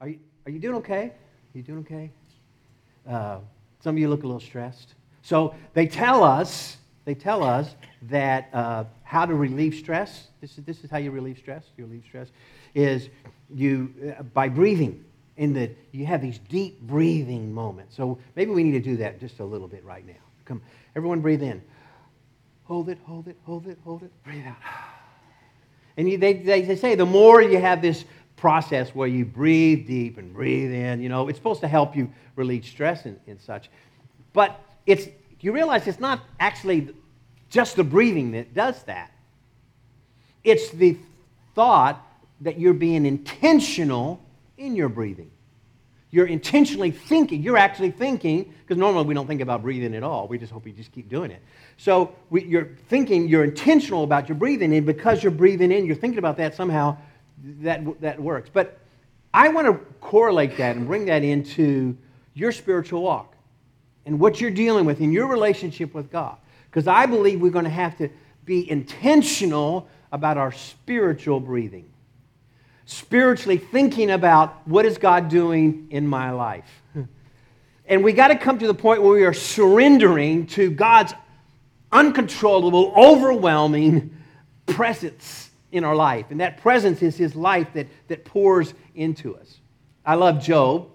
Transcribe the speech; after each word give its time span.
Are 0.00 0.08
you, 0.08 0.18
are 0.46 0.50
you 0.50 0.58
doing 0.58 0.76
okay? 0.76 1.06
Are 1.06 1.58
you 1.58 1.62
doing 1.62 1.80
okay? 1.80 2.10
Uh, 3.08 3.38
some 3.80 3.96
of 3.96 3.98
you 3.98 4.08
look 4.08 4.22
a 4.22 4.26
little 4.26 4.40
stressed. 4.40 4.94
So 5.22 5.54
they 5.74 5.86
tell 5.86 6.22
us, 6.22 6.76
they 7.04 7.14
tell 7.14 7.42
us 7.42 7.74
that 8.02 8.48
uh, 8.52 8.84
how 9.02 9.26
to 9.26 9.34
relieve 9.34 9.74
stress. 9.74 10.28
This 10.40 10.56
is, 10.56 10.64
this 10.64 10.84
is 10.84 10.90
how 10.90 10.98
you 10.98 11.10
relieve 11.10 11.38
stress. 11.38 11.64
You 11.76 11.86
relieve 11.86 12.04
stress 12.06 12.28
is 12.74 13.08
you 13.52 13.92
uh, 14.18 14.22
by 14.22 14.48
breathing. 14.48 15.04
In 15.36 15.52
the 15.52 15.70
you 15.92 16.04
have 16.04 16.20
these 16.20 16.38
deep 16.38 16.80
breathing 16.80 17.52
moments. 17.52 17.96
So 17.96 18.18
maybe 18.34 18.50
we 18.50 18.64
need 18.64 18.72
to 18.72 18.80
do 18.80 18.96
that 18.96 19.20
just 19.20 19.38
a 19.38 19.44
little 19.44 19.68
bit 19.68 19.84
right 19.84 20.04
now. 20.04 20.14
Come, 20.44 20.60
everyone, 20.96 21.20
breathe 21.20 21.42
in. 21.42 21.62
Hold 22.64 22.88
it, 22.88 22.98
hold 23.04 23.28
it, 23.28 23.36
hold 23.44 23.66
it, 23.68 23.78
hold 23.84 24.02
it. 24.02 24.10
Breathe 24.24 24.46
out. 24.46 24.56
And 25.96 26.08
you, 26.08 26.18
they, 26.18 26.34
they, 26.34 26.62
they 26.62 26.76
say 26.76 26.94
the 26.94 27.06
more 27.06 27.40
you 27.42 27.60
have 27.60 27.82
this 27.82 28.04
process 28.38 28.94
where 28.94 29.08
you 29.08 29.24
breathe 29.24 29.86
deep 29.86 30.18
and 30.18 30.32
breathe 30.32 30.72
in. 30.72 31.02
You 31.02 31.08
know, 31.08 31.28
it's 31.28 31.38
supposed 31.38 31.60
to 31.60 31.68
help 31.68 31.94
you 31.96 32.10
relieve 32.36 32.64
stress 32.64 33.04
and, 33.04 33.18
and 33.26 33.40
such. 33.40 33.70
But 34.32 34.58
it's, 34.86 35.08
you 35.40 35.52
realize 35.52 35.86
it's 35.86 36.00
not 36.00 36.20
actually 36.40 36.94
just 37.50 37.76
the 37.76 37.84
breathing 37.84 38.32
that 38.32 38.54
does 38.54 38.82
that. 38.84 39.10
It's 40.44 40.70
the 40.70 40.96
thought 41.54 42.04
that 42.40 42.58
you're 42.58 42.74
being 42.74 43.04
intentional 43.04 44.22
in 44.56 44.76
your 44.76 44.88
breathing. 44.88 45.30
You're 46.10 46.26
intentionally 46.26 46.90
thinking. 46.90 47.42
You're 47.42 47.58
actually 47.58 47.90
thinking, 47.90 48.54
because 48.62 48.78
normally 48.78 49.04
we 49.04 49.12
don't 49.12 49.26
think 49.26 49.42
about 49.42 49.60
breathing 49.60 49.94
at 49.94 50.02
all. 50.02 50.26
We 50.26 50.38
just 50.38 50.52
hope 50.52 50.66
you 50.66 50.72
just 50.72 50.90
keep 50.92 51.08
doing 51.08 51.30
it. 51.30 51.42
So 51.76 52.14
we, 52.30 52.44
you're 52.44 52.70
thinking, 52.88 53.28
you're 53.28 53.44
intentional 53.44 54.04
about 54.04 54.28
your 54.28 54.36
breathing, 54.36 54.74
and 54.74 54.86
because 54.86 55.22
you're 55.22 55.32
breathing 55.32 55.70
in, 55.70 55.84
you're 55.84 55.96
thinking 55.96 56.18
about 56.18 56.38
that 56.38 56.54
somehow, 56.54 56.96
that, 57.42 58.00
that 58.00 58.20
works. 58.20 58.50
But 58.52 58.78
I 59.32 59.48
want 59.48 59.66
to 59.66 59.74
correlate 60.00 60.56
that 60.56 60.76
and 60.76 60.86
bring 60.86 61.06
that 61.06 61.22
into 61.22 61.96
your 62.34 62.52
spiritual 62.52 63.02
walk 63.02 63.34
and 64.06 64.18
what 64.18 64.40
you're 64.40 64.50
dealing 64.50 64.84
with 64.84 65.00
in 65.00 65.12
your 65.12 65.26
relationship 65.26 65.94
with 65.94 66.10
God. 66.10 66.36
Because 66.70 66.86
I 66.86 67.06
believe 67.06 67.40
we're 67.40 67.50
going 67.50 67.64
to 67.64 67.70
have 67.70 67.96
to 67.98 68.08
be 68.44 68.68
intentional 68.70 69.88
about 70.12 70.38
our 70.38 70.52
spiritual 70.52 71.40
breathing. 71.40 71.90
Spiritually 72.86 73.58
thinking 73.58 74.10
about 74.10 74.66
what 74.66 74.86
is 74.86 74.96
God 74.96 75.28
doing 75.28 75.88
in 75.90 76.06
my 76.06 76.30
life. 76.30 76.82
And 77.90 78.04
we 78.04 78.12
got 78.12 78.28
to 78.28 78.36
come 78.36 78.58
to 78.58 78.66
the 78.66 78.74
point 78.74 79.00
where 79.00 79.12
we 79.12 79.24
are 79.24 79.32
surrendering 79.32 80.46
to 80.48 80.70
God's 80.70 81.14
uncontrollable, 81.90 82.92
overwhelming 82.94 84.14
presence 84.66 85.47
in 85.72 85.84
our 85.84 85.96
life. 85.96 86.26
And 86.30 86.40
that 86.40 86.58
presence 86.58 87.02
is 87.02 87.16
his 87.16 87.34
life 87.34 87.68
that, 87.74 87.86
that 88.08 88.24
pours 88.24 88.74
into 88.94 89.36
us. 89.36 89.58
I 90.04 90.14
love 90.14 90.42
Job. 90.42 90.88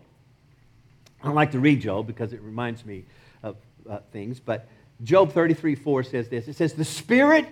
I 1.21 1.27
don't 1.27 1.35
like 1.35 1.51
to 1.51 1.59
read 1.59 1.81
Job 1.81 2.07
because 2.07 2.33
it 2.33 2.41
reminds 2.41 2.85
me 2.85 3.05
of 3.43 3.55
uh, 3.89 3.99
things, 4.11 4.39
but 4.39 4.67
Job 5.03 5.33
33 5.33 5.75
4 5.75 6.03
says 6.03 6.29
this 6.29 6.47
it 6.47 6.55
says, 6.55 6.73
The 6.73 6.85
Spirit 6.85 7.47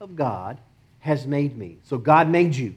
of 0.00 0.16
God 0.16 0.58
has 1.00 1.26
made 1.26 1.56
me. 1.56 1.78
So 1.84 1.98
God 1.98 2.28
made 2.28 2.54
you. 2.54 2.74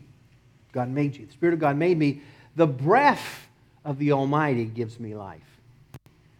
God 0.72 0.90
made 0.90 1.16
you. 1.16 1.26
The 1.26 1.34
Spirit 1.34 1.54
of 1.54 1.60
God 1.60 1.76
made 1.78 1.98
me. 1.98 2.22
The 2.56 2.68
breath 2.68 3.48
of 3.84 3.98
the 3.98 4.12
Almighty 4.12 4.66
gives 4.66 5.00
me 5.00 5.16
life. 5.16 5.42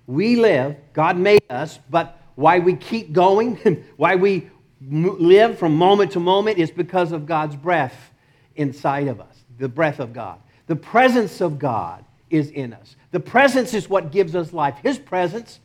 We 0.08 0.36
live, 0.36 0.76
God 0.94 1.18
made 1.18 1.44
us, 1.50 1.80
but 1.90 2.20
why 2.36 2.60
we 2.60 2.76
keep 2.76 3.14
going, 3.14 3.84
why 3.98 4.16
we 4.16 4.50
live 4.90 5.60
from 5.60 5.76
moment 5.76 6.12
to 6.14 6.20
moment 6.20 6.58
is 6.58 6.72
because 6.72 7.12
of 7.12 7.26
God's 7.26 7.56
breath 7.56 8.12
inside 8.56 9.08
of 9.08 9.22
us, 9.22 9.44
the 9.60 9.70
breath 9.70 10.00
of 10.00 10.14
God. 10.14 10.40
The 10.68 10.76
presence 10.76 11.42
of 11.42 11.60
God 11.60 12.04
is 12.30 12.50
in 12.50 12.74
us. 12.74 12.96
The 13.12 13.20
presence 13.20 13.74
is 13.74 13.90
what 13.90 14.12
gives 14.12 14.36
us 14.36 14.54
life. 14.54 14.76
His 14.82 14.98
presence 14.98 15.60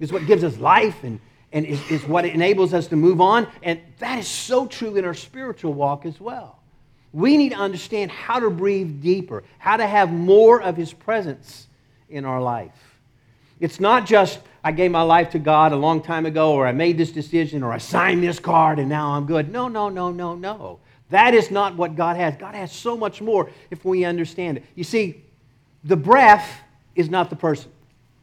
is 0.00 0.12
what 0.12 0.26
gives 0.26 0.44
us 0.44 0.58
life 0.58 1.02
and, 1.04 1.20
and 1.52 1.64
is, 1.64 1.90
is 1.90 2.04
what 2.04 2.24
enables 2.24 2.74
us 2.74 2.88
to 2.88 2.96
move 2.96 3.20
on. 3.20 3.46
And 3.62 3.80
that 3.98 4.18
is 4.18 4.28
so 4.28 4.66
true 4.66 4.96
in 4.96 5.04
our 5.04 5.14
spiritual 5.14 5.74
walk 5.74 6.04
as 6.04 6.20
well. 6.20 6.58
We 7.12 7.36
need 7.36 7.50
to 7.50 7.58
understand 7.58 8.10
how 8.10 8.40
to 8.40 8.50
breathe 8.50 9.00
deeper, 9.00 9.44
how 9.58 9.76
to 9.76 9.86
have 9.86 10.12
more 10.12 10.60
of 10.60 10.76
His 10.76 10.92
presence 10.92 11.68
in 12.10 12.24
our 12.24 12.42
life. 12.42 12.87
It's 13.60 13.80
not 13.80 14.06
just 14.06 14.40
I 14.62 14.72
gave 14.72 14.90
my 14.90 15.02
life 15.02 15.30
to 15.30 15.38
God 15.38 15.72
a 15.72 15.76
long 15.76 16.02
time 16.02 16.26
ago, 16.26 16.52
or 16.52 16.66
I 16.66 16.72
made 16.72 16.98
this 16.98 17.12
decision, 17.12 17.62
or 17.62 17.72
I 17.72 17.78
signed 17.78 18.22
this 18.22 18.38
card 18.38 18.78
and 18.78 18.88
now 18.88 19.12
I'm 19.12 19.26
good. 19.26 19.50
No, 19.50 19.68
no, 19.68 19.88
no, 19.88 20.10
no, 20.10 20.34
no. 20.34 20.80
That 21.10 21.34
is 21.34 21.50
not 21.50 21.76
what 21.76 21.96
God 21.96 22.16
has. 22.16 22.36
God 22.36 22.54
has 22.54 22.72
so 22.72 22.96
much 22.96 23.22
more 23.22 23.50
if 23.70 23.84
we 23.84 24.04
understand 24.04 24.58
it. 24.58 24.64
You 24.74 24.84
see, 24.84 25.22
the 25.84 25.96
breath 25.96 26.60
is 26.94 27.08
not 27.08 27.30
the 27.30 27.36
person. 27.36 27.70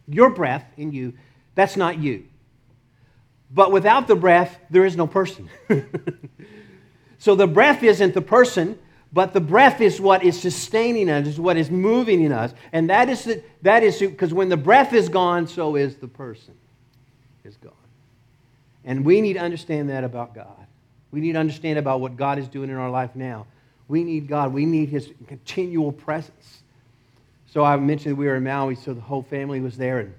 Your 0.07 0.29
breath 0.29 0.65
in 0.77 0.91
you, 0.91 1.13
that's 1.55 1.77
not 1.77 1.97
you. 1.97 2.25
But 3.49 3.71
without 3.71 4.07
the 4.07 4.15
breath, 4.15 4.59
there 4.69 4.85
is 4.85 4.95
no 4.95 5.07
person. 5.07 5.49
so 7.17 7.35
the 7.35 7.47
breath 7.47 7.81
isn't 7.81 8.13
the 8.13 8.21
person, 8.21 8.77
but 9.15 9.31
the 9.31 9.39
breath 9.39 9.79
is 9.79 10.01
what 10.01 10.25
is 10.25 10.37
sustaining 10.37 11.09
us, 11.09 11.25
is 11.25 11.39
what 11.39 11.55
is 11.55 11.71
moving 11.71 12.21
in 12.21 12.33
us. 12.33 12.53
And 12.73 12.89
that 12.89 13.07
is, 13.07 13.23
the, 13.23 13.41
that 13.61 13.81
is 13.81 13.97
because 13.97 14.33
when 14.33 14.49
the 14.49 14.57
breath 14.57 14.91
is 14.91 15.07
gone, 15.07 15.47
so 15.47 15.77
is 15.77 15.95
the 15.95 16.07
person 16.09 16.53
is 17.45 17.55
gone. 17.55 17.71
And 18.83 19.05
we 19.05 19.21
need 19.21 19.33
to 19.33 19.39
understand 19.39 19.89
that 19.89 20.03
about 20.03 20.35
God. 20.35 20.67
We 21.11 21.21
need 21.21 21.31
to 21.31 21.39
understand 21.39 21.79
about 21.79 22.01
what 22.01 22.17
God 22.17 22.39
is 22.39 22.49
doing 22.49 22.69
in 22.69 22.75
our 22.75 22.89
life 22.89 23.15
now. 23.15 23.47
We 23.87 24.03
need 24.03 24.27
God. 24.27 24.51
We 24.51 24.65
need 24.65 24.89
His 24.89 25.09
continual 25.27 25.93
presence. 25.93 26.63
So 27.47 27.63
I 27.63 27.77
mentioned 27.77 28.17
we 28.17 28.25
were 28.25 28.35
in 28.35 28.43
Maui, 28.43 28.75
so 28.75 28.93
the 28.93 28.99
whole 28.99 29.23
family 29.23 29.61
was 29.61 29.77
there. 29.77 29.99
And 29.99 30.13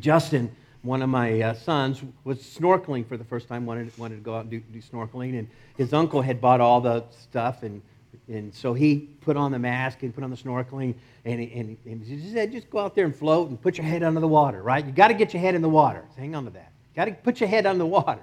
Justin, 0.00 0.56
one 0.84 1.00
of 1.00 1.08
my 1.08 1.40
uh, 1.40 1.54
sons, 1.54 2.02
was 2.24 2.38
snorkeling 2.38 3.06
for 3.06 3.16
the 3.16 3.24
first 3.24 3.48
time, 3.48 3.64
wanted, 3.64 3.96
wanted 3.98 4.16
to 4.16 4.20
go 4.20 4.36
out 4.36 4.42
and 4.42 4.50
do, 4.50 4.60
do 4.60 4.80
snorkeling. 4.80 5.38
And 5.38 5.48
his 5.78 5.94
uncle 5.94 6.20
had 6.20 6.40
bought 6.40 6.60
all 6.60 6.80
the 6.80 7.04
stuff, 7.10 7.62
and, 7.62 7.80
and 8.28 8.54
so 8.54 8.74
he 8.74 9.08
put 9.22 9.36
on 9.36 9.50
the 9.50 9.58
mask 9.58 10.02
and 10.02 10.14
put 10.14 10.22
on 10.22 10.30
the 10.30 10.36
snorkeling, 10.36 10.94
and 11.24 11.40
and, 11.40 11.76
and 11.86 12.04
he 12.04 12.30
said, 12.32 12.52
just 12.52 12.68
go 12.68 12.78
out 12.78 12.94
there 12.94 13.06
and 13.06 13.16
float 13.16 13.48
and 13.48 13.60
put 13.60 13.78
your 13.78 13.86
head 13.86 14.02
under 14.02 14.20
the 14.20 14.28
water, 14.28 14.62
right? 14.62 14.84
You 14.84 14.92
got 14.92 15.08
to 15.08 15.14
get 15.14 15.32
your 15.32 15.40
head 15.40 15.54
in 15.54 15.62
the 15.62 15.70
water. 15.70 16.04
So 16.14 16.20
hang 16.20 16.34
on 16.34 16.44
to 16.44 16.50
that. 16.50 16.70
Got 16.94 17.06
to 17.06 17.12
put 17.12 17.40
your 17.40 17.48
head 17.48 17.64
under 17.64 17.78
the 17.78 17.86
water. 17.86 18.22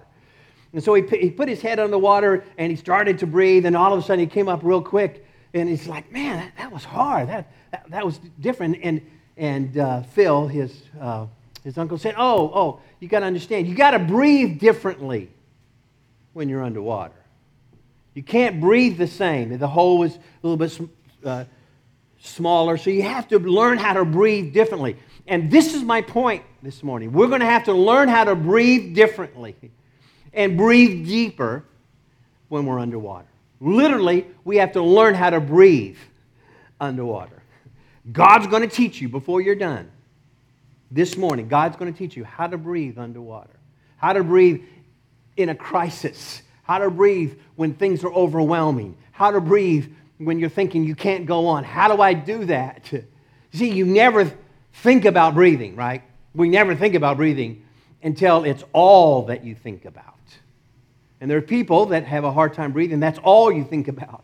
And 0.71 0.83
so 0.83 0.93
he, 0.93 1.03
he 1.17 1.31
put 1.31 1.49
his 1.49 1.61
head 1.61 1.79
under 1.79 1.91
the 1.91 1.99
water, 1.99 2.45
and 2.59 2.69
he 2.69 2.77
started 2.77 3.17
to 3.19 3.27
breathe, 3.27 3.65
and 3.65 3.75
all 3.75 3.91
of 3.91 3.99
a 3.99 4.03
sudden 4.03 4.19
he 4.19 4.27
came 4.27 4.47
up 4.47 4.61
real 4.63 4.81
quick, 4.81 5.25
and 5.55 5.67
he's 5.67 5.87
like, 5.87 6.11
man, 6.11 6.37
that, 6.37 6.57
that 6.57 6.71
was 6.71 6.85
hard. 6.85 7.27
That, 7.27 7.51
that, 7.71 7.89
that, 7.89 8.05
was 8.05 8.19
different. 8.39 8.77
And, 8.83 9.01
and 9.35 9.77
uh, 9.77 10.03
Phil, 10.03 10.47
his, 10.47 10.83
uh, 10.99 11.25
his 11.63 11.77
uncle, 11.77 11.97
said, 11.97 12.15
oh, 12.17 12.51
oh, 12.53 12.79
you 12.99 13.07
got 13.07 13.19
to 13.19 13.25
understand, 13.25 13.67
you 13.67 13.75
got 13.75 13.91
to 13.91 13.99
breathe 13.99 14.59
differently 14.59 15.29
when 16.33 16.49
you're 16.49 16.63
underwater. 16.63 17.13
You 18.13 18.23
can't 18.23 18.59
breathe 18.59 18.97
the 18.97 19.07
same. 19.07 19.57
The 19.57 19.67
hole 19.67 20.03
is 20.03 20.15
a 20.15 20.47
little 20.47 20.57
bit 20.57 20.89
uh, 21.23 21.45
smaller, 22.19 22.77
so 22.77 22.89
you 22.89 23.03
have 23.03 23.27
to 23.29 23.39
learn 23.39 23.77
how 23.77 23.93
to 23.93 24.05
breathe 24.05 24.53
differently. 24.53 24.97
And 25.27 25.49
this 25.49 25.73
is 25.73 25.83
my 25.83 26.01
point 26.01 26.43
this 26.61 26.83
morning. 26.83 27.13
We're 27.13 27.27
going 27.27 27.39
to 27.39 27.45
have 27.45 27.65
to 27.65 27.73
learn 27.73 28.09
how 28.09 28.25
to 28.25 28.35
breathe 28.35 28.95
differently 28.95 29.55
and 30.33 30.57
breathe 30.57 31.05
deeper 31.05 31.63
when 32.49 32.65
we're 32.65 32.79
underwater. 32.79 33.27
Literally, 33.59 34.27
we 34.43 34.57
have 34.57 34.73
to 34.73 34.81
learn 34.81 35.13
how 35.13 35.29
to 35.29 35.39
breathe 35.39 35.97
underwater. 36.79 37.43
God's 38.11 38.47
going 38.47 38.67
to 38.67 38.75
teach 38.75 38.99
you 38.99 39.07
before 39.07 39.39
you're 39.39 39.55
done. 39.55 39.89
This 40.91 41.15
morning, 41.15 41.47
God's 41.47 41.77
going 41.77 41.91
to 41.91 41.97
teach 41.97 42.17
you 42.17 42.25
how 42.25 42.47
to 42.47 42.57
breathe 42.57 42.97
underwater, 42.97 43.57
how 43.95 44.11
to 44.11 44.23
breathe 44.23 44.61
in 45.37 45.49
a 45.49 45.55
crisis, 45.55 46.41
how 46.63 46.79
to 46.79 46.89
breathe 46.89 47.37
when 47.55 47.73
things 47.73 48.03
are 48.03 48.11
overwhelming, 48.11 48.97
how 49.11 49.31
to 49.31 49.39
breathe 49.39 49.87
when 50.17 50.37
you're 50.37 50.49
thinking 50.49 50.83
you 50.83 50.95
can't 50.95 51.25
go 51.25 51.47
on. 51.47 51.63
How 51.63 51.93
do 51.95 52.01
I 52.01 52.13
do 52.13 52.45
that? 52.45 52.91
See, 53.53 53.71
you 53.71 53.85
never 53.85 54.31
think 54.73 55.05
about 55.05 55.33
breathing, 55.33 55.75
right? 55.75 56.03
We 56.35 56.49
never 56.49 56.75
think 56.75 56.95
about 56.95 57.17
breathing 57.17 57.65
until 58.03 58.43
it's 58.43 58.63
all 58.73 59.23
that 59.27 59.45
you 59.45 59.55
think 59.55 59.85
about. 59.85 60.05
And 61.21 61.29
there 61.29 61.37
are 61.37 61.41
people 61.41 61.87
that 61.87 62.05
have 62.05 62.23
a 62.23 62.31
hard 62.31 62.53
time 62.53 62.73
breathing, 62.73 62.99
that's 62.99 63.19
all 63.19 63.51
you 63.51 63.63
think 63.63 63.87
about. 63.87 64.23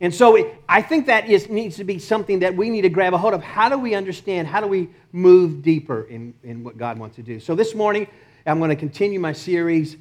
And 0.00 0.14
so 0.14 0.36
it, 0.36 0.54
I 0.68 0.80
think 0.80 1.06
that 1.06 1.28
is, 1.28 1.48
needs 1.50 1.76
to 1.76 1.84
be 1.84 1.98
something 1.98 2.38
that 2.38 2.56
we 2.56 2.70
need 2.70 2.82
to 2.82 2.88
grab 2.88 3.12
a 3.12 3.18
hold 3.18 3.34
of. 3.34 3.42
How 3.42 3.68
do 3.68 3.78
we 3.78 3.94
understand? 3.94 4.48
How 4.48 4.60
do 4.60 4.66
we 4.66 4.88
move 5.12 5.62
deeper 5.62 6.02
in, 6.04 6.32
in 6.42 6.64
what 6.64 6.78
God 6.78 6.98
wants 6.98 7.16
to 7.16 7.22
do? 7.22 7.38
So 7.38 7.54
this 7.54 7.74
morning, 7.74 8.06
I'm 8.46 8.58
going 8.58 8.70
to 8.70 8.76
continue 8.76 9.20
my 9.20 9.34
series 9.34 9.96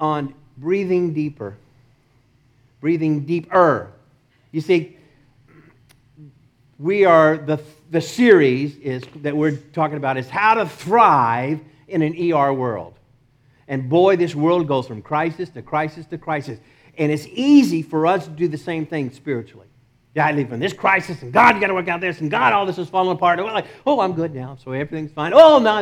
on 0.00 0.34
breathing 0.56 1.12
deeper. 1.12 1.56
Breathing 2.80 3.26
deeper. 3.26 3.90
You 4.50 4.62
see, 4.62 4.96
we 6.78 7.04
are, 7.04 7.36
the, 7.36 7.60
the 7.90 8.00
series 8.00 8.76
is, 8.78 9.02
that 9.16 9.36
we're 9.36 9.56
talking 9.56 9.98
about 9.98 10.16
is 10.16 10.28
how 10.28 10.54
to 10.54 10.66
thrive 10.66 11.60
in 11.86 12.00
an 12.00 12.32
ER 12.32 12.52
world. 12.52 12.94
And 13.68 13.88
boy, 13.88 14.16
this 14.16 14.34
world 14.34 14.68
goes 14.68 14.86
from 14.86 15.02
crisis 15.02 15.50
to 15.50 15.62
crisis 15.62 16.06
to 16.06 16.18
crisis. 16.18 16.58
And 16.96 17.10
it's 17.10 17.26
easy 17.26 17.82
for 17.82 18.06
us 18.06 18.24
to 18.24 18.30
do 18.30 18.48
the 18.48 18.58
same 18.58 18.86
thing 18.86 19.10
spiritually. 19.12 19.66
Yeah, 20.14 20.26
I 20.26 20.32
live 20.32 20.52
in 20.52 20.60
this 20.60 20.72
crisis, 20.72 21.22
and 21.22 21.32
God, 21.32 21.56
you 21.56 21.60
got 21.60 21.66
to 21.66 21.74
work 21.74 21.88
out 21.88 22.00
this, 22.00 22.20
and 22.20 22.30
God, 22.30 22.52
all 22.52 22.66
this 22.66 22.78
is 22.78 22.88
falling 22.88 23.16
apart. 23.16 23.40
And 23.40 23.48
we're 23.48 23.52
like, 23.52 23.66
oh, 23.84 23.98
I'm 23.98 24.12
good 24.12 24.32
now, 24.32 24.56
so 24.62 24.70
everything's 24.70 25.10
fine. 25.10 25.32
Oh, 25.34 25.58
no, 25.58 25.78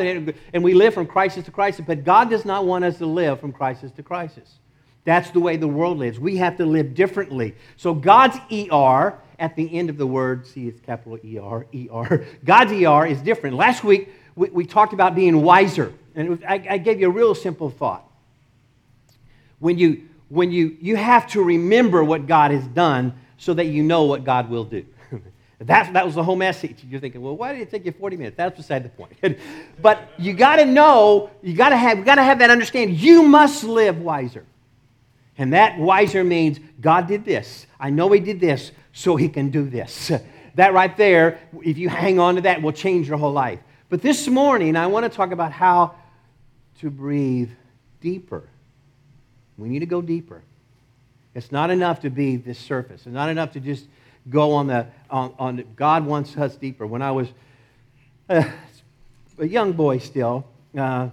and 0.55 0.65
we 0.65 0.73
live 0.73 0.95
from 0.95 1.07
crisis 1.07 1.45
to 1.45 1.51
crisis. 1.51 1.85
But 1.87 2.03
God 2.03 2.31
does 2.31 2.47
not 2.47 2.65
want 2.65 2.83
us 2.83 2.97
to 2.99 3.07
live 3.07 3.41
from 3.41 3.53
crisis 3.53 3.93
to 3.93 4.03
crisis. 4.03 4.55
That's 5.05 5.31
the 5.31 5.41
way 5.41 5.59
the 5.59 5.69
world 5.69 5.99
lives. 5.99 6.19
We 6.19 6.37
have 6.37 6.57
to 6.57 6.65
live 6.65 6.95
differently. 6.95 7.55
So 7.77 7.93
God's 7.93 8.39
ER 8.51 9.19
at 9.39 9.55
the 9.55 9.77
end 9.77 9.91
of 9.91 9.99
the 9.99 10.07
word, 10.07 10.47
see, 10.47 10.69
it's 10.69 10.81
capital 10.81 11.19
ER, 11.19 11.67
ER. 11.75 12.27
God's 12.45 12.73
ER 12.73 13.07
is 13.07 13.21
different. 13.21 13.57
Last 13.57 13.85
week, 13.85 14.09
we, 14.35 14.49
we 14.49 14.65
talked 14.65 14.95
about 14.95 15.15
being 15.15 15.43
wiser, 15.43 15.93
and 16.15 16.31
was, 16.31 16.39
I, 16.49 16.65
I 16.71 16.79
gave 16.79 17.01
you 17.01 17.09
a 17.09 17.11
real 17.11 17.35
simple 17.35 17.69
thought. 17.69 18.09
When 19.59 19.77
you 19.77 20.09
when 20.33 20.51
you, 20.51 20.79
you 20.81 20.97
have 20.97 21.27
to 21.27 21.43
remember 21.43 22.03
what 22.03 22.27
God 22.27 22.53
has 22.53 22.67
done 22.69 23.13
so 23.37 23.53
that 23.53 23.67
you 23.67 23.83
know 23.83 24.05
what 24.05 24.25
God 24.25 24.49
will 24.49 24.65
do. 24.65 24.87
that, 25.59 25.93
that 25.93 26.07
was 26.07 26.15
the 26.15 26.23
whole 26.23 26.37
message. 26.37 26.83
You're 26.89 27.01
thinking, 27.01 27.21
well, 27.21 27.37
why 27.37 27.53
did 27.53 27.61
it 27.61 27.71
take 27.71 27.85
you 27.85 27.93
40 27.93 28.17
minutes? 28.17 28.39
That's 28.39 28.57
beside 28.57 28.83
the 28.83 28.89
point. 28.89 29.39
but 29.83 30.09
you 30.17 30.33
got 30.33 30.57
to 30.57 30.65
know, 30.65 31.31
you 31.43 31.55
got 31.55 31.69
to 31.69 31.77
have, 31.77 32.07
got 32.07 32.15
to 32.15 32.23
have 32.23 32.39
that 32.39 32.49
understanding. 32.49 32.97
You 32.99 33.25
must 33.25 33.63
live 33.63 33.99
wiser. 33.99 34.47
And 35.37 35.53
that 35.53 35.79
wiser 35.79 36.25
means 36.25 36.59
God 36.81 37.09
did 37.09 37.27
this. 37.27 37.67
I 37.79 37.91
know 37.91 38.11
He 38.11 38.21
did 38.21 38.41
this, 38.41 38.73
so 38.95 39.17
He 39.17 39.29
can 39.29 39.51
do 39.51 39.69
this. 39.69 40.11
That 40.55 40.75
right 40.75 40.95
there, 40.99 41.39
if 41.63 41.79
you 41.79 41.89
hang 41.89 42.19
on 42.19 42.35
to 42.35 42.43
that, 42.43 42.61
will 42.61 42.73
change 42.73 43.09
your 43.09 43.17
whole 43.17 43.33
life. 43.33 43.59
But 43.89 44.03
this 44.03 44.29
morning, 44.29 44.77
I 44.77 44.87
want 44.87 45.05
to 45.05 45.09
talk 45.09 45.33
about 45.33 45.51
how 45.51 45.95
to 46.81 46.91
breathe 46.91 47.49
deeper. 48.03 48.51
We 49.59 49.69
need 49.69 49.81
to 49.81 49.87
go 49.87 50.03
deeper. 50.03 50.43
It's 51.35 51.53
not 51.53 51.71
enough 51.71 52.01
to 52.01 52.11
be 52.11 52.37
this 52.37 52.59
surface. 52.59 53.03
It's 53.07 53.15
not 53.15 53.31
enough 53.31 53.53
to 53.53 53.61
just 53.61 53.87
go 54.29 54.53
on 54.53 54.67
the 54.67 54.87
on, 55.11 55.35
on 55.39 55.65
God 55.77 56.05
wants 56.07 56.37
us 56.37 56.57
deeper. 56.57 56.87
When 56.87 57.03
I 57.03 57.11
was 57.11 57.29
uh, 58.29 58.51
a 59.39 59.47
young 59.47 59.73
boy 59.73 59.99
still, 59.99 60.47
uh, 60.77 61.09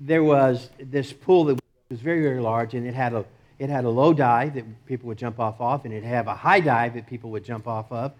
there 0.00 0.24
was 0.24 0.70
this 0.78 1.12
pool 1.12 1.44
that 1.44 1.60
was 1.90 2.00
very 2.00 2.22
very 2.22 2.40
large, 2.40 2.74
and 2.74 2.86
it 2.86 2.94
had 2.94 3.12
a 3.12 3.24
it 3.58 3.68
had 3.68 3.84
a 3.84 3.90
low 3.90 4.14
dive 4.14 4.54
that 4.54 4.86
people 4.86 5.08
would 5.08 5.18
jump 5.18 5.38
off 5.38 5.60
of, 5.60 5.84
and 5.84 5.92
it 5.92 6.02
had 6.02 6.26
a 6.26 6.34
high 6.34 6.60
dive 6.60 6.94
that 6.94 7.06
people 7.06 7.30
would 7.30 7.44
jump 7.44 7.68
off 7.68 7.92
of, 7.92 8.12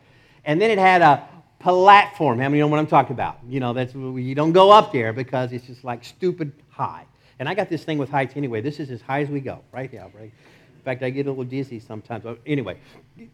and 0.44 0.60
then 0.60 0.70
it 0.70 0.78
had 0.78 1.00
a 1.00 1.26
platform. 1.58 2.38
How 2.38 2.48
many 2.48 2.60
know 2.60 2.66
what 2.66 2.78
I'm 2.78 2.86
talking 2.86 3.12
about? 3.12 3.38
You 3.48 3.60
know, 3.60 3.72
that's 3.72 3.94
you 3.94 4.34
don't 4.34 4.52
go 4.52 4.70
up 4.70 4.92
there 4.92 5.12
because 5.12 5.52
it's 5.52 5.66
just 5.66 5.84
like 5.84 6.04
stupid 6.04 6.52
high. 6.68 7.06
And 7.40 7.48
I 7.48 7.54
got 7.54 7.70
this 7.70 7.82
thing 7.82 7.96
with 7.96 8.10
heights 8.10 8.34
anyway. 8.36 8.60
This 8.60 8.78
is 8.78 8.90
as 8.90 9.00
high 9.00 9.22
as 9.22 9.30
we 9.30 9.40
go, 9.40 9.60
right? 9.72 9.90
Yeah, 9.90 10.08
right. 10.14 10.30
In 10.80 10.84
fact, 10.84 11.02
I 11.02 11.08
get 11.08 11.26
a 11.26 11.30
little 11.30 11.44
dizzy 11.44 11.80
sometimes. 11.80 12.24
Anyway, 12.46 12.78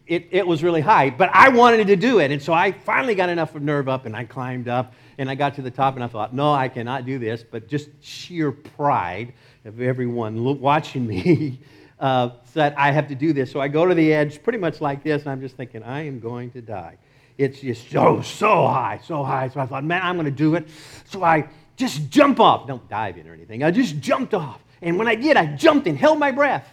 it, 0.07 0.29
it 0.31 0.47
was 0.47 0.63
really 0.63 0.79
high, 0.79 1.09
but 1.09 1.29
I 1.33 1.49
wanted 1.49 1.87
to 1.87 1.97
do 1.97 2.19
it. 2.19 2.31
And 2.31 2.41
so 2.41 2.53
I 2.53 2.71
finally 2.71 3.15
got 3.15 3.27
enough 3.27 3.53
of 3.53 3.61
nerve 3.61 3.89
up 3.89 4.05
and 4.05 4.15
I 4.15 4.23
climbed 4.23 4.69
up 4.69 4.93
and 5.17 5.29
I 5.29 5.35
got 5.35 5.55
to 5.55 5.61
the 5.61 5.71
top 5.71 5.95
and 5.95 6.03
I 6.03 6.07
thought, 6.07 6.33
no, 6.33 6.53
I 6.53 6.69
cannot 6.69 7.05
do 7.05 7.19
this. 7.19 7.43
But 7.43 7.67
just 7.67 7.89
sheer 8.01 8.51
pride 8.51 9.33
of 9.65 9.81
everyone 9.81 10.41
watching 10.61 11.05
me 11.05 11.59
uh, 11.99 12.29
said, 12.45 12.75
I 12.77 12.91
have 12.91 13.09
to 13.09 13.15
do 13.15 13.33
this. 13.33 13.51
So 13.51 13.59
I 13.59 13.67
go 13.67 13.85
to 13.85 13.93
the 13.93 14.13
edge 14.13 14.41
pretty 14.41 14.59
much 14.59 14.79
like 14.79 15.03
this 15.03 15.23
and 15.23 15.31
I'm 15.31 15.41
just 15.41 15.57
thinking, 15.57 15.83
I 15.83 16.07
am 16.07 16.21
going 16.21 16.51
to 16.51 16.61
die. 16.61 16.97
It's 17.37 17.59
just 17.59 17.89
so, 17.91 18.21
so 18.21 18.67
high, 18.67 19.01
so 19.03 19.23
high. 19.23 19.49
So 19.49 19.59
I 19.59 19.65
thought, 19.65 19.83
man, 19.83 20.01
I'm 20.01 20.15
going 20.15 20.25
to 20.25 20.31
do 20.31 20.55
it. 20.55 20.69
So 21.05 21.23
I 21.23 21.49
just 21.77 22.09
jump 22.09 22.39
off. 22.39 22.67
Don't 22.67 22.87
dive 22.89 23.17
in 23.17 23.27
or 23.27 23.33
anything. 23.33 23.63
I 23.63 23.71
just 23.71 23.99
jumped 23.99 24.33
off. 24.33 24.59
And 24.81 24.97
when 24.97 25.07
I 25.07 25.15
did, 25.15 25.37
I 25.37 25.45
jumped 25.55 25.87
and 25.87 25.97
held 25.97 26.19
my 26.19 26.31
breath. 26.31 26.67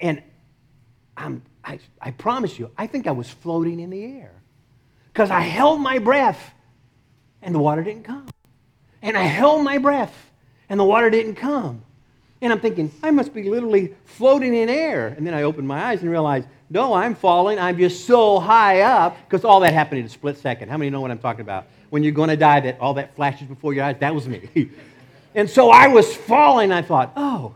And 0.00 0.22
I'm, 1.16 1.42
I, 1.64 1.80
I 2.00 2.12
promise 2.12 2.58
you, 2.58 2.70
I 2.78 2.86
think 2.86 3.06
I 3.06 3.12
was 3.12 3.28
floating 3.28 3.80
in 3.80 3.90
the 3.90 4.04
air 4.04 4.32
because 5.12 5.30
I 5.30 5.40
held 5.40 5.80
my 5.80 5.98
breath 5.98 6.54
and 7.42 7.54
the 7.54 7.58
water 7.58 7.82
didn't 7.82 8.04
come. 8.04 8.28
And 9.02 9.16
I 9.16 9.22
held 9.22 9.64
my 9.64 9.78
breath 9.78 10.14
and 10.68 10.78
the 10.78 10.84
water 10.84 11.10
didn't 11.10 11.34
come. 11.34 11.82
And 12.40 12.52
I'm 12.52 12.60
thinking, 12.60 12.92
I 13.02 13.10
must 13.10 13.34
be 13.34 13.42
literally 13.44 13.96
floating 14.04 14.54
in 14.54 14.68
air. 14.68 15.08
And 15.08 15.26
then 15.26 15.34
I 15.34 15.42
opened 15.42 15.66
my 15.66 15.82
eyes 15.86 16.02
and 16.02 16.10
realized, 16.10 16.46
no, 16.70 16.94
I'm 16.94 17.14
falling. 17.14 17.58
I'm 17.58 17.78
just 17.78 18.06
so 18.06 18.38
high 18.38 18.82
up 18.82 19.16
because 19.24 19.44
all 19.44 19.60
that 19.60 19.72
happened 19.72 20.00
in 20.00 20.06
a 20.06 20.08
split 20.08 20.38
second. 20.38 20.68
How 20.68 20.76
many 20.76 20.90
know 20.90 21.00
what 21.00 21.10
I'm 21.10 21.18
talking 21.18 21.40
about? 21.40 21.66
when 21.90 22.02
you're 22.02 22.12
going 22.12 22.28
to 22.28 22.36
die 22.36 22.60
that 22.60 22.78
all 22.80 22.94
that 22.94 23.14
flashes 23.14 23.48
before 23.48 23.74
your 23.74 23.84
eyes. 23.84 23.96
That 24.00 24.14
was 24.14 24.28
me. 24.28 24.70
and 25.34 25.48
so 25.48 25.70
I 25.70 25.88
was 25.88 26.14
falling. 26.14 26.72
I 26.72 26.82
thought, 26.82 27.12
oh, 27.16 27.54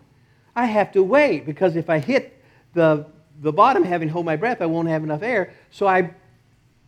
I 0.54 0.66
have 0.66 0.92
to 0.92 1.02
wait 1.02 1.46
because 1.46 1.76
if 1.76 1.90
I 1.90 1.98
hit 1.98 2.42
the, 2.74 3.06
the 3.40 3.52
bottom 3.52 3.84
having 3.84 4.08
hold 4.08 4.26
my 4.26 4.36
breath, 4.36 4.60
I 4.60 4.66
won't 4.66 4.88
have 4.88 5.02
enough 5.02 5.22
air. 5.22 5.52
So 5.70 5.86
I 5.86 6.14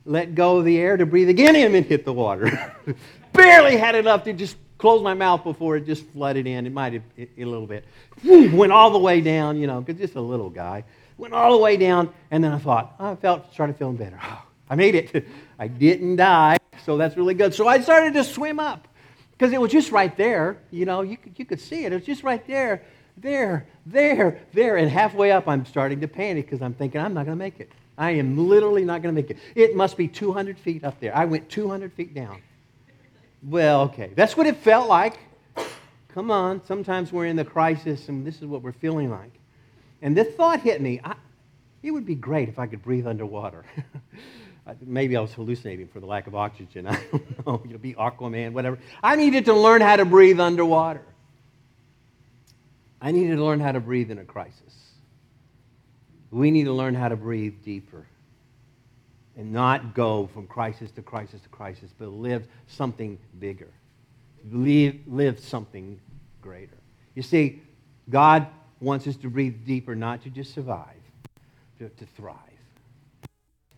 let 0.04 0.34
go 0.34 0.58
of 0.58 0.64
the 0.64 0.78
air 0.78 0.96
to 0.96 1.06
breathe 1.06 1.28
again 1.28 1.56
in 1.56 1.74
and 1.74 1.86
hit 1.86 2.04
the 2.04 2.12
water. 2.12 2.74
Barely 3.32 3.76
had 3.76 3.94
enough 3.94 4.24
to 4.24 4.32
just 4.32 4.56
close 4.78 5.02
my 5.02 5.14
mouth 5.14 5.44
before 5.44 5.76
it 5.76 5.86
just 5.86 6.06
flooded 6.08 6.46
in. 6.46 6.66
It 6.66 6.72
might 6.72 6.92
have 6.92 7.02
a 7.18 7.44
little 7.44 7.66
bit. 7.66 7.84
Went 8.22 8.70
all 8.70 8.90
the 8.90 8.98
way 8.98 9.20
down, 9.20 9.56
you 9.56 9.66
know, 9.66 9.80
because 9.80 10.00
just 10.00 10.14
a 10.14 10.20
little 10.20 10.50
guy. 10.50 10.84
Went 11.16 11.34
all 11.34 11.52
the 11.52 11.62
way 11.62 11.76
down, 11.76 12.12
and 12.30 12.42
then 12.42 12.52
I 12.52 12.58
thought, 12.58 12.94
I 12.98 13.14
felt, 13.14 13.52
started 13.52 13.76
feeling 13.76 13.96
better. 13.96 14.18
Oh, 14.22 14.42
I 14.68 14.74
made 14.74 14.94
it. 14.94 15.26
I 15.58 15.68
didn't 15.68 16.16
die 16.16 16.58
so 16.84 16.98
that's 16.98 17.16
really 17.16 17.34
good. 17.34 17.54
So 17.54 17.66
I 17.66 17.80
started 17.80 18.14
to 18.14 18.24
swim 18.24 18.60
up 18.60 18.88
because 19.32 19.52
it 19.52 19.60
was 19.60 19.72
just 19.72 19.90
right 19.90 20.14
there. 20.16 20.58
You 20.70 20.84
know, 20.84 21.00
you 21.00 21.16
could, 21.16 21.38
you 21.38 21.44
could 21.44 21.60
see 21.60 21.84
it. 21.84 21.92
It 21.92 21.96
was 21.96 22.04
just 22.04 22.22
right 22.22 22.46
there, 22.46 22.82
there, 23.16 23.66
there, 23.86 24.42
there. 24.52 24.76
And 24.76 24.90
halfway 24.90 25.32
up, 25.32 25.48
I'm 25.48 25.64
starting 25.64 26.00
to 26.00 26.08
panic 26.08 26.46
because 26.46 26.62
I'm 26.62 26.74
thinking, 26.74 27.00
I'm 27.00 27.14
not 27.14 27.24
going 27.24 27.38
to 27.38 27.42
make 27.42 27.60
it. 27.60 27.72
I 27.96 28.10
am 28.12 28.48
literally 28.48 28.84
not 28.84 29.02
going 29.02 29.14
to 29.14 29.20
make 29.20 29.30
it. 29.30 29.38
It 29.54 29.76
must 29.76 29.96
be 29.96 30.08
200 30.08 30.58
feet 30.58 30.84
up 30.84 31.00
there. 31.00 31.16
I 31.16 31.24
went 31.24 31.48
200 31.48 31.92
feet 31.92 32.12
down. 32.12 32.42
Well, 33.42 33.82
okay. 33.82 34.10
That's 34.14 34.36
what 34.36 34.46
it 34.46 34.56
felt 34.56 34.88
like. 34.88 35.18
Come 36.08 36.30
on. 36.30 36.64
Sometimes 36.66 37.12
we're 37.12 37.26
in 37.26 37.36
the 37.36 37.44
crisis, 37.44 38.08
and 38.08 38.26
this 38.26 38.36
is 38.36 38.46
what 38.46 38.62
we're 38.62 38.72
feeling 38.72 39.10
like. 39.10 39.32
And 40.02 40.16
this 40.16 40.34
thought 40.34 40.60
hit 40.60 40.80
me. 40.80 41.00
I, 41.02 41.14
it 41.82 41.90
would 41.90 42.06
be 42.06 42.14
great 42.14 42.48
if 42.48 42.58
I 42.58 42.66
could 42.66 42.82
breathe 42.82 43.06
underwater. 43.06 43.64
maybe 44.80 45.16
I 45.16 45.20
was 45.20 45.32
hallucinating 45.32 45.88
for 45.88 46.00
the 46.00 46.06
lack 46.06 46.26
of 46.26 46.34
oxygen. 46.34 46.86
I 46.86 47.00
don't 47.10 47.46
know. 47.46 47.62
You'll 47.68 47.78
be 47.78 47.94
Aquaman, 47.94 48.52
whatever. 48.52 48.78
I 49.02 49.16
needed 49.16 49.44
to 49.46 49.54
learn 49.54 49.80
how 49.80 49.96
to 49.96 50.04
breathe 50.04 50.40
underwater. 50.40 51.02
I 53.00 53.12
needed 53.12 53.36
to 53.36 53.44
learn 53.44 53.60
how 53.60 53.72
to 53.72 53.80
breathe 53.80 54.10
in 54.10 54.18
a 54.18 54.24
crisis. 54.24 54.62
We 56.30 56.50
need 56.50 56.64
to 56.64 56.72
learn 56.72 56.94
how 56.94 57.08
to 57.08 57.16
breathe 57.16 57.62
deeper 57.62 58.06
and 59.36 59.52
not 59.52 59.94
go 59.94 60.28
from 60.32 60.46
crisis 60.46 60.90
to 60.92 61.02
crisis 61.02 61.40
to 61.42 61.48
crisis, 61.48 61.90
but 61.98 62.08
live 62.08 62.46
something 62.66 63.18
bigger. 63.38 63.68
Live, 64.50 64.96
live 65.06 65.38
something 65.38 66.00
greater. 66.40 66.76
You 67.14 67.22
see, 67.22 67.62
God 68.08 68.46
wants 68.80 69.06
us 69.06 69.16
to 69.16 69.30
breathe 69.30 69.64
deeper, 69.64 69.94
not 69.94 70.22
to 70.22 70.30
just 70.30 70.54
survive, 70.54 70.86
but 71.78 71.96
to 71.98 72.06
thrive. 72.06 72.36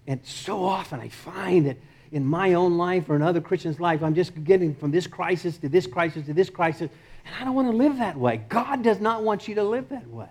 And 0.06 0.24
so 0.24 0.64
often 0.64 1.00
I 1.00 1.08
find 1.08 1.66
that 1.66 1.76
in 2.12 2.24
my 2.24 2.54
own 2.54 2.78
life 2.78 3.08
or 3.08 3.16
in 3.16 3.22
other 3.22 3.40
Christians' 3.40 3.80
life, 3.80 4.02
I'm 4.02 4.14
just 4.14 4.44
getting 4.44 4.74
from 4.74 4.90
this 4.90 5.06
crisis 5.06 5.58
to 5.58 5.68
this 5.68 5.86
crisis 5.86 6.26
to 6.26 6.34
this 6.34 6.50
crisis, 6.50 6.90
and 7.24 7.34
I 7.40 7.44
don't 7.44 7.54
want 7.54 7.70
to 7.70 7.76
live 7.76 7.98
that 7.98 8.16
way. 8.16 8.42
God 8.48 8.82
does 8.82 9.00
not 9.00 9.24
want 9.24 9.48
you 9.48 9.56
to 9.56 9.64
live 9.64 9.88
that 9.88 10.08
way. 10.08 10.28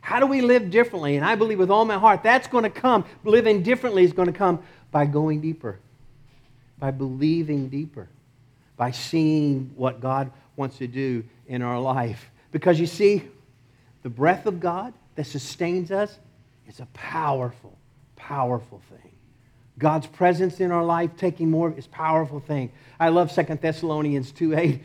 How 0.00 0.20
do 0.20 0.26
we 0.26 0.40
live 0.40 0.70
differently? 0.70 1.16
And 1.16 1.24
I 1.24 1.34
believe 1.34 1.58
with 1.58 1.70
all 1.70 1.84
my 1.84 1.98
heart 1.98 2.22
that's 2.22 2.46
going 2.46 2.64
to 2.64 2.70
come. 2.70 3.04
Living 3.24 3.62
differently 3.62 4.04
is 4.04 4.12
going 4.12 4.26
to 4.26 4.38
come 4.38 4.62
by 4.90 5.04
going 5.04 5.40
deeper, 5.40 5.80
by 6.78 6.90
believing 6.90 7.68
deeper, 7.68 8.08
by 8.76 8.92
seeing 8.92 9.72
what 9.74 10.00
God 10.00 10.30
wants 10.54 10.78
to 10.78 10.86
do 10.86 11.24
in 11.48 11.62
our 11.62 11.80
life. 11.80 12.30
Because 12.52 12.78
you 12.78 12.86
see, 12.86 13.24
the 14.06 14.10
breath 14.10 14.46
of 14.46 14.60
God 14.60 14.94
that 15.16 15.24
sustains 15.24 15.90
us 15.90 16.16
is 16.68 16.78
a 16.78 16.86
powerful, 16.92 17.76
powerful 18.14 18.80
thing. 18.88 19.10
God's 19.78 20.06
presence 20.06 20.60
in 20.60 20.70
our 20.70 20.84
life 20.84 21.16
taking 21.16 21.50
more 21.50 21.74
is 21.76 21.88
powerful 21.88 22.38
thing. 22.38 22.70
I 23.00 23.08
love 23.08 23.32
Second 23.32 23.60
Thessalonians 23.60 24.30
2 24.30 24.56
8. 24.56 24.82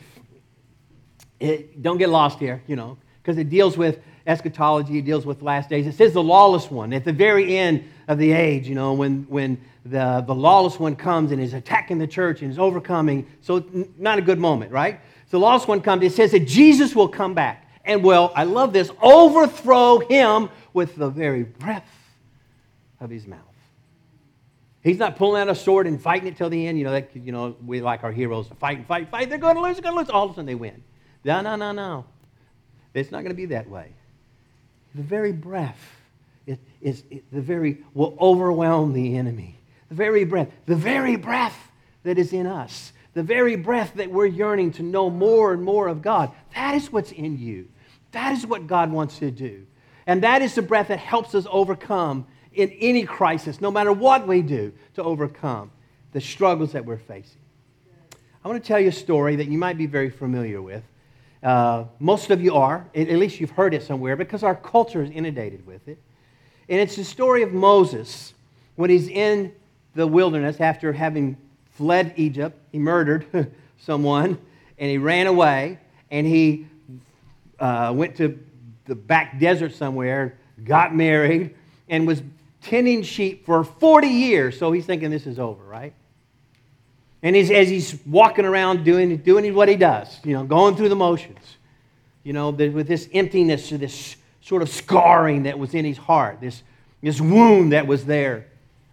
It, 1.39 1.83
don't 1.83 1.99
get 1.99 2.09
lost 2.09 2.39
here, 2.39 2.63
you 2.65 2.75
know, 2.75 2.97
because 3.21 3.37
it 3.37 3.51
deals 3.51 3.77
with 3.77 3.99
eschatology, 4.25 4.97
it 4.97 5.05
deals 5.05 5.23
with 5.23 5.43
last 5.43 5.69
days. 5.69 5.85
It 5.85 5.93
says 5.93 6.13
the 6.13 6.23
lawless 6.23 6.71
one 6.71 6.91
at 6.91 7.05
the 7.05 7.13
very 7.13 7.55
end 7.55 7.83
of 8.07 8.17
the 8.17 8.31
age, 8.31 8.67
you 8.67 8.73
know, 8.73 8.93
when, 8.93 9.27
when 9.29 9.61
the, 9.85 10.23
the 10.25 10.33
lawless 10.33 10.79
one 10.79 10.95
comes 10.95 11.31
and 11.31 11.39
is 11.39 11.53
attacking 11.53 11.99
the 11.99 12.07
church 12.07 12.41
and 12.41 12.49
is 12.49 12.57
overcoming. 12.57 13.27
So, 13.41 13.63
not 13.99 14.17
a 14.17 14.23
good 14.23 14.39
moment, 14.39 14.71
right? 14.71 14.99
So, 15.27 15.37
the 15.37 15.39
lawless 15.45 15.67
one 15.67 15.81
comes. 15.81 16.01
It 16.01 16.13
says 16.13 16.31
that 16.31 16.47
Jesus 16.47 16.95
will 16.95 17.07
come 17.07 17.35
back 17.35 17.67
and 17.85 18.03
will, 18.03 18.31
I 18.35 18.43
love 18.43 18.73
this, 18.73 18.91
overthrow 19.01 19.99
him 19.99 20.49
with 20.73 20.95
the 20.95 21.09
very 21.09 21.43
breath 21.43 21.89
of 22.99 23.09
his 23.09 23.27
mouth. 23.27 23.39
He's 24.83 24.97
not 24.97 25.15
pulling 25.15 25.41
out 25.41 25.49
a 25.49 25.55
sword 25.55 25.85
and 25.85 26.01
fighting 26.01 26.27
it 26.27 26.37
till 26.37 26.49
the 26.49 26.67
end. 26.67 26.77
You 26.77 26.85
know, 26.85 26.91
that, 26.91 27.15
you 27.15 27.31
know 27.31 27.55
we 27.65 27.81
like 27.81 28.03
our 28.03 28.11
heroes 28.11 28.47
to 28.47 28.55
fight 28.55 28.77
and 28.77 28.87
fight, 28.87 29.09
fight. 29.09 29.29
They're 29.29 29.37
going 29.37 29.55
to 29.55 29.61
lose, 29.61 29.75
they're 29.75 29.83
going 29.83 29.95
to 29.95 29.99
lose. 29.99 30.09
All 30.09 30.25
of 30.25 30.31
a 30.31 30.33
sudden 30.33 30.47
they 30.47 30.55
win. 30.55 30.83
No, 31.23 31.41
no, 31.41 31.55
no, 31.55 31.71
no. 31.71 32.05
It's 32.93 33.11
not 33.11 33.19
going 33.19 33.29
to 33.29 33.35
be 33.35 33.45
that 33.47 33.69
way. 33.69 33.93
The 34.95 35.03
very 35.03 35.31
breath 35.31 35.79
is, 36.45 36.57
is 36.81 37.03
the 37.31 37.41
very, 37.41 37.83
will 37.93 38.17
overwhelm 38.19 38.93
the 38.93 39.15
enemy. 39.15 39.55
The 39.89 39.95
very 39.95 40.25
breath, 40.25 40.49
the 40.65 40.75
very 40.75 41.15
breath 41.15 41.57
that 42.03 42.17
is 42.17 42.33
in 42.33 42.47
us, 42.47 42.91
the 43.13 43.23
very 43.23 43.55
breath 43.55 43.93
that 43.95 44.09
we're 44.09 44.25
yearning 44.25 44.71
to 44.73 44.83
know 44.83 45.09
more 45.09 45.53
and 45.53 45.61
more 45.61 45.87
of 45.87 46.01
God. 46.01 46.31
That 46.55 46.75
is 46.75 46.91
what's 46.91 47.11
in 47.11 47.37
you. 47.37 47.67
That 48.11 48.33
is 48.33 48.45
what 48.45 48.67
God 48.67 48.91
wants 48.91 49.19
to 49.19 49.31
do. 49.31 49.65
And 50.07 50.23
that 50.23 50.41
is 50.41 50.55
the 50.55 50.61
breath 50.61 50.87
that 50.87 50.99
helps 50.99 51.35
us 51.35 51.45
overcome 51.49 52.25
in 52.53 52.69
any 52.79 53.03
crisis, 53.03 53.61
no 53.61 53.71
matter 53.71 53.93
what 53.93 54.27
we 54.27 54.41
do 54.41 54.73
to 54.95 55.03
overcome 55.03 55.71
the 56.11 56.21
struggles 56.21 56.73
that 56.73 56.85
we're 56.85 56.97
facing. 56.97 57.39
I 58.43 58.47
want 58.47 58.61
to 58.61 58.67
tell 58.67 58.79
you 58.79 58.89
a 58.89 58.93
story 58.93 59.35
that 59.37 59.47
you 59.47 59.57
might 59.57 59.77
be 59.77 59.85
very 59.85 60.09
familiar 60.09 60.61
with. 60.61 60.83
Uh, 61.43 61.85
most 61.99 62.29
of 62.29 62.41
you 62.41 62.55
are, 62.55 62.85
at 62.93 63.07
least 63.09 63.39
you've 63.39 63.51
heard 63.51 63.73
it 63.73 63.83
somewhere, 63.83 64.15
because 64.15 64.43
our 64.43 64.55
culture 64.55 65.01
is 65.01 65.11
inundated 65.11 65.65
with 65.65 65.87
it. 65.87 65.97
And 66.67 66.79
it's 66.79 66.95
the 66.95 67.03
story 67.03 67.43
of 67.43 67.53
Moses 67.53 68.33
when 68.75 68.89
he's 68.89 69.07
in 69.07 69.53
the 69.95 70.07
wilderness 70.07 70.59
after 70.59 70.93
having 70.93 71.37
fled 71.81 72.13
Egypt. 72.15 72.55
He 72.71 72.77
murdered 72.77 73.51
someone 73.79 74.37
and 74.77 74.91
he 74.91 74.99
ran 74.99 75.25
away 75.25 75.79
and 76.11 76.27
he 76.27 76.67
uh, 77.59 77.91
went 77.95 78.17
to 78.17 78.37
the 78.85 78.93
back 78.93 79.39
desert 79.39 79.73
somewhere, 79.73 80.37
got 80.63 80.93
married, 80.93 81.55
and 81.89 82.05
was 82.05 82.21
tending 82.61 83.01
sheep 83.01 83.47
for 83.47 83.63
40 83.63 84.07
years. 84.07 84.59
So 84.59 84.71
he's 84.71 84.85
thinking 84.85 85.09
this 85.09 85.25
is 85.25 85.39
over, 85.39 85.63
right? 85.63 85.93
And 87.23 87.35
he's, 87.35 87.49
as 87.49 87.67
he's 87.67 87.97
walking 88.05 88.45
around 88.45 88.83
doing, 88.83 89.17
doing 89.17 89.51
what 89.55 89.67
he 89.67 89.75
does, 89.75 90.19
you 90.23 90.33
know, 90.33 90.43
going 90.43 90.75
through 90.75 90.89
the 90.89 90.95
motions, 90.95 91.57
you 92.21 92.33
know, 92.33 92.51
with 92.51 92.87
this 92.87 93.09
emptiness 93.11 93.71
this 93.71 94.17
sort 94.41 94.61
of 94.61 94.69
scarring 94.69 95.43
that 95.43 95.57
was 95.57 95.73
in 95.73 95.83
his 95.83 95.97
heart, 95.97 96.41
this, 96.41 96.61
this 97.01 97.19
wound 97.19 97.71
that 97.71 97.87
was 97.87 98.05
there. 98.05 98.45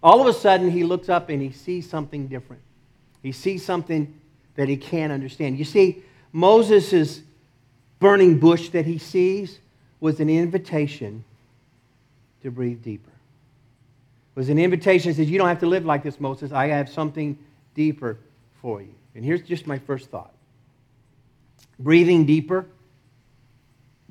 All 0.02 0.22
of 0.22 0.26
a 0.26 0.32
sudden, 0.32 0.70
he 0.70 0.84
looks 0.84 1.10
up 1.10 1.28
and 1.28 1.42
he 1.42 1.52
sees 1.52 1.86
something 1.86 2.28
different. 2.28 2.62
He 3.28 3.32
sees 3.32 3.62
something 3.62 4.18
that 4.54 4.70
he 4.70 4.78
can't 4.78 5.12
understand. 5.12 5.58
You 5.58 5.66
see, 5.66 6.02
Moses' 6.32 7.20
burning 7.98 8.38
bush 8.38 8.70
that 8.70 8.86
he 8.86 8.96
sees 8.96 9.58
was 10.00 10.18
an 10.18 10.30
invitation 10.30 11.24
to 12.42 12.50
breathe 12.50 12.82
deeper. 12.82 13.10
It 13.10 14.38
was 14.40 14.48
an 14.48 14.58
invitation 14.58 15.10
that 15.10 15.16
says, 15.16 15.28
You 15.28 15.36
don't 15.36 15.48
have 15.48 15.60
to 15.60 15.66
live 15.66 15.84
like 15.84 16.02
this, 16.02 16.18
Moses. 16.18 16.52
I 16.52 16.68
have 16.68 16.88
something 16.88 17.38
deeper 17.74 18.16
for 18.62 18.80
you. 18.80 18.94
And 19.14 19.22
here's 19.22 19.42
just 19.42 19.66
my 19.66 19.78
first 19.78 20.08
thought 20.08 20.32
breathing 21.78 22.24
deeper 22.24 22.64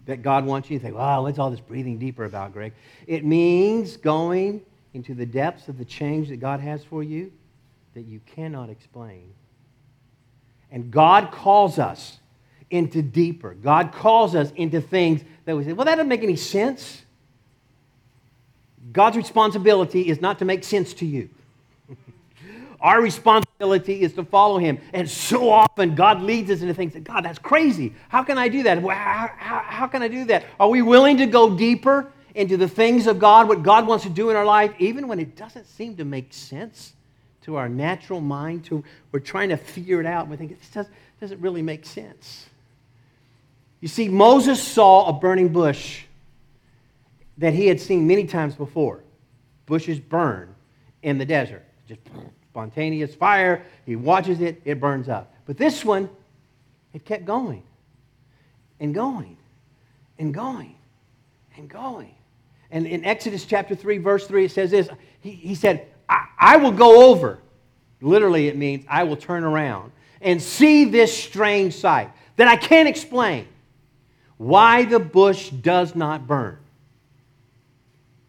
that 0.05 0.21
God 0.21 0.45
wants 0.45 0.69
you 0.69 0.77
to 0.77 0.83
think, 0.83 0.95
wow, 0.95 1.23
what's 1.23 1.39
all 1.39 1.49
this 1.49 1.59
breathing 1.59 1.97
deeper 1.97 2.25
about, 2.25 2.53
Greg? 2.53 2.71
It 3.07 3.25
means 3.25 3.97
going 3.97 4.61
into 4.93 5.15
the 5.15 5.25
depths 5.25 5.69
of 5.69 5.79
the 5.79 5.85
change 5.85 6.29
that 6.29 6.37
God 6.37 6.59
has 6.59 6.83
for 6.83 7.01
you 7.01 7.31
that 7.97 8.05
you 8.05 8.21
cannot 8.27 8.69
explain. 8.69 9.33
And 10.71 10.91
God 10.91 11.31
calls 11.31 11.79
us 11.79 12.19
into 12.69 13.01
deeper. 13.01 13.55
God 13.55 13.91
calls 13.91 14.35
us 14.35 14.51
into 14.55 14.81
things 14.81 15.23
that 15.45 15.57
we 15.57 15.63
say, 15.63 15.73
well, 15.73 15.85
that 15.85 15.95
doesn't 15.95 16.07
make 16.07 16.21
any 16.21 16.35
sense. 16.35 17.01
God's 18.93 19.17
responsibility 19.17 20.09
is 20.09 20.21
not 20.21 20.37
to 20.39 20.45
make 20.45 20.63
sense 20.63 20.93
to 20.95 21.07
you. 21.07 21.27
Our 22.79 23.01
responsibility 23.01 24.01
is 24.01 24.13
to 24.13 24.23
follow 24.23 24.59
Him. 24.59 24.77
And 24.93 25.09
so 25.09 25.49
often, 25.49 25.95
God 25.95 26.21
leads 26.21 26.51
us 26.51 26.61
into 26.61 26.75
things 26.75 26.93
that, 26.93 27.03
God, 27.03 27.25
that's 27.25 27.39
crazy. 27.39 27.95
How 28.09 28.21
can 28.21 28.37
I 28.37 28.47
do 28.47 28.61
that? 28.61 28.77
How, 28.79 29.31
how, 29.37 29.63
how 29.65 29.87
can 29.87 30.03
I 30.03 30.07
do 30.07 30.25
that? 30.25 30.45
Are 30.59 30.69
we 30.69 30.83
willing 30.83 31.17
to 31.17 31.25
go 31.25 31.57
deeper 31.57 32.11
into 32.35 32.57
the 32.57 32.67
things 32.67 33.07
of 33.07 33.17
God, 33.17 33.47
what 33.47 33.63
God 33.63 33.87
wants 33.87 34.03
to 34.03 34.11
do 34.11 34.29
in 34.29 34.35
our 34.35 34.45
life, 34.45 34.71
even 34.77 35.07
when 35.07 35.19
it 35.19 35.35
doesn't 35.35 35.65
seem 35.65 35.97
to 35.97 36.05
make 36.05 36.31
sense 36.31 36.93
to 37.47 37.55
our 37.55 37.69
natural 37.69 38.19
mind? 38.19 38.65
To, 38.65 38.83
we're 39.11 39.21
trying 39.21 39.49
to 39.49 39.57
figure 39.57 40.01
it 40.01 40.05
out. 40.05 40.27
We 40.27 40.35
think, 40.35 40.59
this 40.59 40.69
does, 40.69 40.87
doesn't 41.19 41.41
really 41.41 41.61
make 41.61 41.85
sense. 41.85 42.45
You 43.79 43.87
see, 43.87 44.09
Moses 44.09 44.61
saw 44.61 45.07
a 45.07 45.13
burning 45.13 45.49
bush 45.49 46.03
that 47.37 47.53
he 47.53 47.67
had 47.67 47.79
seen 47.79 48.05
many 48.05 48.25
times 48.25 48.53
before. 48.55 49.01
Bushes 49.65 49.97
burn 49.97 50.53
in 51.03 51.17
the 51.17 51.25
desert. 51.25 51.63
Just 51.87 52.01
spontaneous 52.49 53.15
fire. 53.15 53.63
He 53.85 53.95
watches 53.95 54.41
it, 54.41 54.61
it 54.65 54.81
burns 54.81 55.07
up. 55.07 55.33
But 55.45 55.57
this 55.57 55.85
one, 55.85 56.09
it 56.93 57.05
kept 57.05 57.23
going 57.23 57.63
and 58.81 58.93
going 58.93 59.37
and 60.19 60.33
going 60.33 60.75
and 61.55 61.69
going. 61.69 62.13
And 62.71 62.85
in 62.85 63.05
Exodus 63.05 63.45
chapter 63.45 63.73
3, 63.73 63.99
verse 63.99 64.27
3, 64.27 64.45
it 64.45 64.51
says 64.51 64.71
this 64.71 64.89
He, 65.21 65.31
he 65.31 65.55
said, 65.55 65.87
I, 66.09 66.57
will 66.57 66.71
go 66.71 67.11
over. 67.11 67.39
Literally, 68.01 68.47
it 68.47 68.55
means 68.55 68.85
I 68.89 69.03
will 69.03 69.17
turn 69.17 69.43
around 69.43 69.91
and 70.21 70.41
see 70.41 70.85
this 70.85 71.15
strange 71.15 71.75
sight 71.75 72.11
that 72.35 72.47
I 72.47 72.55
can't 72.55 72.87
explain 72.87 73.47
why 74.37 74.85
the 74.85 74.99
bush 74.99 75.49
does 75.49 75.95
not 75.95 76.27
burn. 76.27 76.57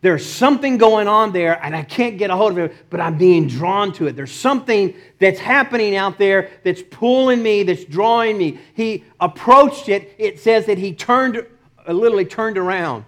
There's 0.01 0.25
something 0.25 0.79
going 0.79 1.09
on 1.09 1.33
there, 1.33 1.63
and 1.63 1.75
I 1.75 1.83
can't 1.83 2.19
get 2.19 2.31
a 2.31 2.37
hold 2.37 2.53
of 2.53 2.59
it, 2.59 2.77
but 2.89 3.01
I'm 3.01 3.19
being 3.19 3.49
drawn 3.49 3.93
to 3.95 4.07
it. 4.07 4.15
There's 4.15 4.33
something 4.33 4.95
that's 5.19 5.41
happening 5.41 5.97
out 5.97 6.19
there 6.19 6.51
that's 6.63 6.83
pulling 6.83 7.43
me, 7.43 7.65
that's 7.65 7.85
drawing 7.85 8.39
me. 8.39 8.59
He 8.75 9.05
approached 9.19 9.89
it. 9.89 10.15
It 10.17 10.39
says 10.39 10.67
that 10.67 10.79
he 10.79 10.95
turned, 10.95 11.45
uh, 11.87 11.93
literally 11.93 12.25
turned 12.25 12.57
around. 12.57 13.05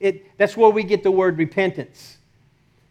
It, 0.00 0.36
that's 0.38 0.56
where 0.56 0.70
we 0.70 0.82
get 0.82 1.02
the 1.02 1.10
word 1.10 1.36
repentance. 1.36 2.16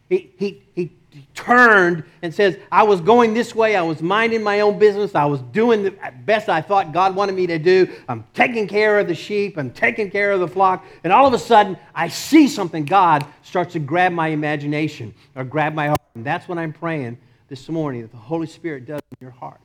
He, 0.08 0.32
he 0.36 0.62
he 0.74 0.92
turned 1.34 2.04
and 2.22 2.34
says, 2.34 2.58
I 2.70 2.82
was 2.82 3.00
going 3.00 3.34
this 3.34 3.54
way. 3.54 3.76
I 3.76 3.82
was 3.82 4.02
minding 4.02 4.42
my 4.42 4.60
own 4.60 4.78
business. 4.78 5.14
I 5.14 5.24
was 5.24 5.40
doing 5.40 5.82
the 5.82 5.90
best 6.24 6.48
I 6.48 6.60
thought 6.60 6.92
God 6.92 7.14
wanted 7.14 7.34
me 7.34 7.46
to 7.46 7.58
do. 7.58 7.88
I'm 8.08 8.24
taking 8.34 8.66
care 8.66 8.98
of 8.98 9.08
the 9.08 9.14
sheep. 9.14 9.56
I'm 9.56 9.70
taking 9.70 10.10
care 10.10 10.32
of 10.32 10.40
the 10.40 10.48
flock. 10.48 10.84
And 11.04 11.12
all 11.12 11.26
of 11.26 11.32
a 11.32 11.38
sudden, 11.38 11.76
I 11.94 12.08
see 12.08 12.48
something. 12.48 12.84
God 12.84 13.24
starts 13.42 13.72
to 13.72 13.78
grab 13.78 14.12
my 14.12 14.28
imagination 14.28 15.14
or 15.34 15.44
grab 15.44 15.74
my 15.74 15.88
heart. 15.88 16.00
And 16.14 16.24
that's 16.24 16.48
what 16.48 16.58
I'm 16.58 16.72
praying 16.72 17.18
this 17.48 17.68
morning 17.68 18.02
that 18.02 18.10
the 18.10 18.16
Holy 18.16 18.46
Spirit 18.46 18.86
does 18.86 19.00
in 19.12 19.24
your 19.24 19.32
heart. 19.32 19.60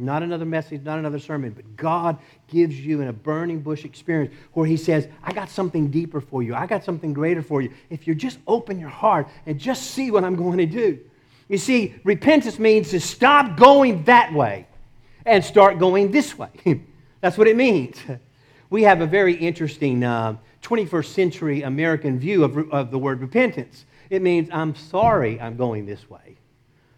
Not 0.00 0.22
another 0.22 0.44
message, 0.44 0.82
not 0.84 1.00
another 1.00 1.18
sermon, 1.18 1.50
but 1.50 1.76
God 1.76 2.18
gives 2.46 2.78
you 2.78 3.00
in 3.00 3.08
a 3.08 3.12
burning 3.12 3.60
bush 3.60 3.84
experience 3.84 4.32
where 4.52 4.66
He 4.66 4.76
says, 4.76 5.08
I 5.24 5.32
got 5.32 5.50
something 5.50 5.90
deeper 5.90 6.20
for 6.20 6.42
you. 6.42 6.54
I 6.54 6.66
got 6.66 6.84
something 6.84 7.12
greater 7.12 7.42
for 7.42 7.60
you. 7.60 7.72
If 7.90 8.06
you 8.06 8.14
just 8.14 8.38
open 8.46 8.78
your 8.78 8.90
heart 8.90 9.28
and 9.44 9.58
just 9.58 9.90
see 9.90 10.12
what 10.12 10.22
I'm 10.22 10.36
going 10.36 10.58
to 10.58 10.66
do. 10.66 11.00
You 11.48 11.58
see, 11.58 11.96
repentance 12.04 12.58
means 12.58 12.90
to 12.90 13.00
stop 13.00 13.56
going 13.56 14.04
that 14.04 14.32
way 14.32 14.68
and 15.26 15.44
start 15.44 15.78
going 15.78 16.12
this 16.12 16.38
way. 16.38 16.50
That's 17.20 17.36
what 17.36 17.48
it 17.48 17.56
means. 17.56 17.96
We 18.70 18.82
have 18.82 19.00
a 19.00 19.06
very 19.06 19.32
interesting 19.34 20.04
uh, 20.04 20.36
21st 20.60 21.06
century 21.06 21.62
American 21.62 22.18
view 22.18 22.44
of, 22.44 22.70
of 22.70 22.90
the 22.90 22.98
word 22.98 23.22
repentance. 23.22 23.86
It 24.10 24.20
means, 24.20 24.50
I'm 24.52 24.74
sorry 24.74 25.40
I'm 25.40 25.56
going 25.56 25.86
this 25.86 26.10
way, 26.10 26.36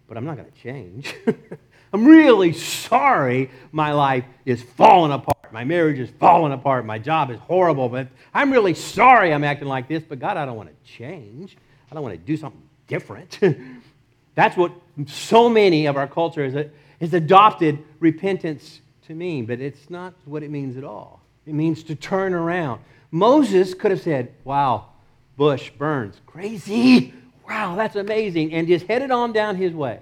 but 0.08 0.16
I'm 0.16 0.24
not 0.24 0.36
going 0.36 0.50
to 0.50 0.60
change. 0.60 1.14
I'm 1.92 2.06
really 2.06 2.52
sorry 2.52 3.50
my 3.72 3.92
life 3.92 4.24
is 4.44 4.62
falling 4.62 5.12
apart. 5.12 5.52
My 5.52 5.64
marriage 5.64 5.98
is 5.98 6.10
falling 6.20 6.52
apart. 6.52 6.86
My 6.86 6.98
job 6.98 7.30
is 7.30 7.38
horrible. 7.40 7.88
But 7.88 8.08
I'm 8.32 8.52
really 8.52 8.74
sorry 8.74 9.32
I'm 9.32 9.44
acting 9.44 9.68
like 9.68 9.88
this. 9.88 10.02
But 10.02 10.20
God, 10.20 10.36
I 10.36 10.46
don't 10.46 10.56
want 10.56 10.68
to 10.68 10.90
change. 10.90 11.56
I 11.90 11.94
don't 11.94 12.04
want 12.04 12.14
to 12.14 12.20
do 12.20 12.36
something 12.36 12.62
different. 12.86 13.38
That's 14.36 14.56
what 14.56 14.72
so 15.06 15.48
many 15.48 15.86
of 15.86 15.96
our 15.96 16.06
culture 16.06 16.48
has, 16.48 16.66
has 17.00 17.14
adopted 17.14 17.82
repentance 17.98 18.80
to 19.08 19.14
mean. 19.14 19.46
But 19.46 19.60
it's 19.60 19.90
not 19.90 20.14
what 20.24 20.44
it 20.44 20.50
means 20.50 20.76
at 20.76 20.84
all. 20.84 21.20
It 21.46 21.54
means 21.54 21.82
to 21.84 21.96
turn 21.96 22.34
around. 22.34 22.82
Moses 23.10 23.74
could 23.74 23.90
have 23.90 24.02
said, 24.02 24.32
Wow, 24.44 24.90
bush 25.36 25.70
burns. 25.70 26.20
Crazy. 26.26 27.12
Wow, 27.48 27.74
that's 27.74 27.96
amazing. 27.96 28.52
And 28.52 28.68
just 28.68 28.86
headed 28.86 29.10
on 29.10 29.32
down 29.32 29.56
his 29.56 29.72
way 29.72 29.98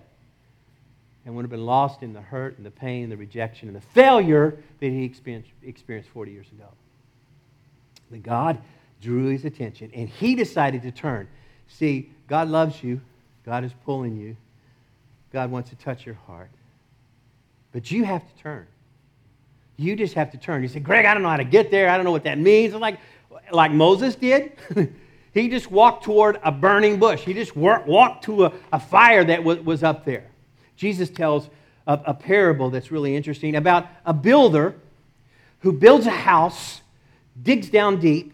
and 1.29 1.37
would 1.37 1.43
have 1.43 1.51
been 1.51 1.67
lost 1.67 2.03
in 2.03 2.15
the 2.15 2.23
hurt 2.23 2.57
and 2.57 2.65
the 2.65 2.71
pain 2.71 3.03
and 3.03 3.13
the 3.13 3.17
rejection 3.19 3.69
and 3.69 3.77
the 3.77 3.83
failure 3.83 4.57
that 4.81 4.87
he 4.87 5.05
experienced, 5.05 5.51
experienced 5.63 6.09
40 6.09 6.33
years 6.33 6.47
ago. 6.53 6.65
But 8.11 8.23
God 8.23 8.57
drew 9.03 9.27
his 9.27 9.45
attention 9.45 9.91
and 9.93 10.09
he 10.09 10.35
decided 10.35 10.81
to 10.85 10.91
turn. 10.91 11.29
See, 11.67 12.09
God 12.29 12.49
loves 12.49 12.83
you, 12.83 13.03
God 13.45 13.63
is 13.63 13.73
pulling 13.85 14.17
you, 14.17 14.39
God 15.31 15.51
wants 15.51 15.69
to 15.69 15.77
touch 15.77 16.07
your 16.07 16.15
heart. 16.15 16.49
But 17.73 17.91
you 17.91 18.05
have 18.05 18.23
to 18.23 18.43
turn. 18.43 18.67
You 19.77 19.97
just 19.97 20.15
have 20.15 20.31
to 20.31 20.39
turn. 20.39 20.63
You 20.63 20.69
say, 20.69 20.81
Greg, 20.81 21.05
I 21.05 21.13
don't 21.13 21.23
know 21.23 21.29
how 21.29 21.37
to 21.37 21.45
get 21.45 21.71
there. 21.71 21.91
I 21.91 21.97
don't 21.97 22.07
know 22.07 22.11
what 22.11 22.25
that 22.25 22.39
means. 22.39 22.73
Like, 22.73 23.01
like 23.53 23.71
Moses 23.71 24.15
did. 24.15 24.53
he 25.35 25.51
just 25.51 25.71
walked 25.71 26.05
toward 26.05 26.41
a 26.43 26.51
burning 26.51 26.99
bush. 26.99 27.21
He 27.21 27.35
just 27.35 27.55
walked 27.55 28.25
to 28.25 28.47
a, 28.47 28.53
a 28.73 28.81
fire 28.81 29.25
that 29.25 29.45
was, 29.45 29.59
was 29.61 29.83
up 29.83 30.07
there. 30.07 30.25
Jesus 30.79 31.11
tells 31.11 31.51
a, 31.87 32.01
a 32.07 32.15
parable 32.15 32.71
that's 32.71 32.91
really 32.91 33.15
interesting 33.15 33.57
about 33.57 33.87
a 34.07 34.15
builder 34.15 34.77
who 35.59 35.73
builds 35.73 36.07
a 36.07 36.11
house, 36.11 36.81
digs 37.43 37.69
down 37.69 37.99
deep, 38.01 38.33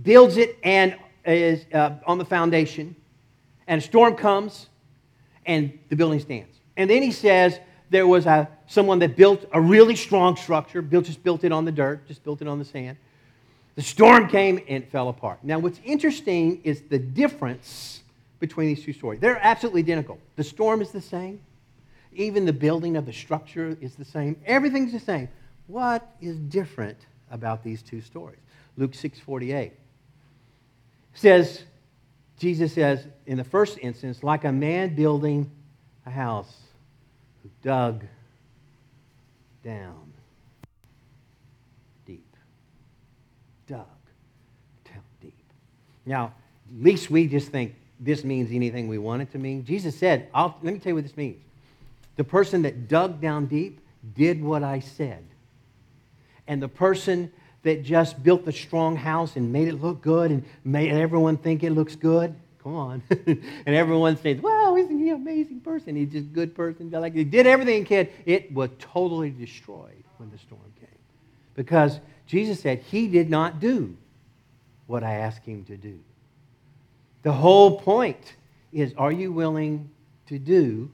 builds 0.00 0.36
it, 0.36 0.58
and 0.62 0.94
is 1.24 1.64
uh, 1.74 1.94
on 2.06 2.18
the 2.18 2.24
foundation, 2.24 2.94
and 3.66 3.82
a 3.82 3.84
storm 3.84 4.14
comes, 4.14 4.68
and 5.46 5.76
the 5.88 5.96
building 5.96 6.20
stands. 6.20 6.54
And 6.76 6.88
then 6.88 7.02
he 7.02 7.10
says 7.10 7.58
there 7.90 8.06
was 8.06 8.26
a, 8.26 8.48
someone 8.66 8.98
that 9.00 9.16
built 9.16 9.46
a 9.52 9.60
really 9.60 9.96
strong 9.96 10.36
structure, 10.36 10.82
built, 10.82 11.06
just 11.06 11.22
built 11.22 11.42
it 11.42 11.52
on 11.52 11.64
the 11.64 11.72
dirt, 11.72 12.06
just 12.06 12.22
built 12.22 12.42
it 12.42 12.48
on 12.48 12.58
the 12.58 12.64
sand. 12.64 12.98
The 13.76 13.82
storm 13.82 14.28
came 14.28 14.58
and 14.58 14.84
it 14.84 14.90
fell 14.90 15.08
apart. 15.08 15.38
Now, 15.42 15.58
what's 15.58 15.80
interesting 15.84 16.60
is 16.64 16.82
the 16.82 16.98
difference 16.98 18.02
between 18.40 18.68
these 18.68 18.84
two 18.84 18.92
stories. 18.92 19.20
They're 19.20 19.40
absolutely 19.42 19.82
identical. 19.82 20.18
The 20.36 20.44
storm 20.44 20.82
is 20.82 20.90
the 20.90 21.00
same, 21.00 21.40
even 22.12 22.44
the 22.44 22.52
building 22.52 22.96
of 22.96 23.06
the 23.06 23.12
structure 23.12 23.76
is 23.80 23.94
the 23.94 24.04
same, 24.04 24.40
everything's 24.46 24.92
the 24.92 25.00
same. 25.00 25.28
What 25.66 26.10
is 26.20 26.38
different 26.38 26.98
about 27.30 27.62
these 27.62 27.82
two 27.82 28.00
stories? 28.00 28.40
Luke 28.76 28.92
6:48 28.92 29.72
says, 31.14 31.64
Jesus 32.38 32.72
says, 32.72 33.06
in 33.26 33.36
the 33.36 33.44
first 33.44 33.78
instance, 33.82 34.22
like 34.22 34.44
a 34.44 34.52
man 34.52 34.94
building 34.94 35.50
a 36.06 36.10
house 36.10 36.56
who 37.42 37.50
dug 37.62 38.04
down 39.64 40.12
deep. 42.06 42.36
Dug 43.66 43.86
down 44.84 45.02
deep. 45.20 45.34
Now, 46.06 46.26
at 46.26 46.84
least 46.84 47.10
we 47.10 47.26
just 47.26 47.48
think 47.48 47.74
this 47.98 48.22
means 48.22 48.52
anything 48.52 48.86
we 48.86 48.98
want 48.98 49.22
it 49.22 49.32
to 49.32 49.38
mean. 49.38 49.64
Jesus 49.64 49.98
said, 49.98 50.28
let 50.32 50.62
me 50.62 50.78
tell 50.78 50.90
you 50.90 50.94
what 50.94 51.04
this 51.04 51.16
means. 51.16 51.42
The 52.18 52.24
person 52.24 52.62
that 52.62 52.88
dug 52.88 53.20
down 53.20 53.46
deep 53.46 53.80
did 54.16 54.42
what 54.42 54.64
I 54.64 54.80
said. 54.80 55.24
And 56.48 56.60
the 56.60 56.68
person 56.68 57.30
that 57.62 57.84
just 57.84 58.20
built 58.24 58.44
the 58.44 58.50
strong 58.50 58.96
house 58.96 59.36
and 59.36 59.52
made 59.52 59.68
it 59.68 59.80
look 59.80 60.02
good 60.02 60.32
and 60.32 60.44
made 60.64 60.90
everyone 60.90 61.36
think 61.36 61.62
it 61.62 61.70
looks 61.70 61.94
good. 61.94 62.34
Come 62.60 62.74
on. 62.74 63.02
and 63.10 63.42
everyone 63.66 64.16
says, 64.16 64.40
wow, 64.40 64.74
isn't 64.76 64.98
he 64.98 65.10
an 65.10 65.16
amazing 65.16 65.60
person? 65.60 65.94
He's 65.94 66.10
just 66.10 66.26
a 66.26 66.30
good 66.30 66.56
person. 66.56 66.90
Like 66.90 67.14
he 67.14 67.22
did 67.22 67.46
everything 67.46 67.84
he 67.84 67.84
could. 67.84 68.08
It 68.26 68.52
was 68.52 68.70
totally 68.80 69.30
destroyed 69.30 70.02
when 70.16 70.28
the 70.32 70.38
storm 70.38 70.60
came. 70.80 70.88
Because 71.54 72.00
Jesus 72.26 72.58
said 72.58 72.80
he 72.80 73.06
did 73.06 73.30
not 73.30 73.60
do 73.60 73.96
what 74.88 75.04
I 75.04 75.14
asked 75.14 75.46
him 75.46 75.62
to 75.66 75.76
do. 75.76 76.00
The 77.22 77.32
whole 77.32 77.78
point 77.78 78.34
is 78.72 78.92
are 78.98 79.12
you 79.12 79.32
willing 79.32 79.88
to 80.26 80.40
do 80.40 80.90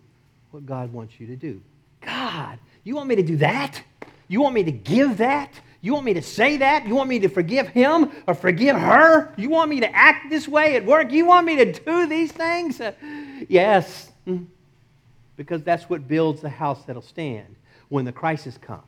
what 0.54 0.64
God 0.66 0.92
wants 0.92 1.18
you 1.18 1.26
to 1.26 1.34
do? 1.34 1.60
God, 2.00 2.60
you 2.84 2.94
want 2.94 3.08
me 3.08 3.16
to 3.16 3.24
do 3.24 3.38
that? 3.38 3.82
You 4.28 4.40
want 4.40 4.54
me 4.54 4.62
to 4.62 4.70
give 4.70 5.16
that? 5.16 5.50
You 5.80 5.92
want 5.92 6.06
me 6.06 6.14
to 6.14 6.22
say 6.22 6.58
that? 6.58 6.86
You 6.86 6.94
want 6.94 7.08
me 7.08 7.18
to 7.18 7.28
forgive 7.28 7.66
him 7.66 8.12
or 8.28 8.34
forgive 8.34 8.76
her? 8.76 9.34
You 9.36 9.50
want 9.50 9.68
me 9.68 9.80
to 9.80 9.92
act 9.92 10.30
this 10.30 10.46
way 10.46 10.76
at 10.76 10.86
work? 10.86 11.10
You 11.10 11.26
want 11.26 11.44
me 11.44 11.56
to 11.56 11.72
do 11.72 12.06
these 12.06 12.30
things? 12.30 12.80
Uh, 12.80 12.92
yes, 13.48 14.12
mm. 14.28 14.46
because 15.36 15.64
that's 15.64 15.90
what 15.90 16.06
builds 16.06 16.40
the 16.40 16.50
house 16.50 16.84
that'll 16.84 17.02
stand 17.02 17.56
when 17.88 18.04
the 18.04 18.12
crisis 18.12 18.56
comes. 18.56 18.82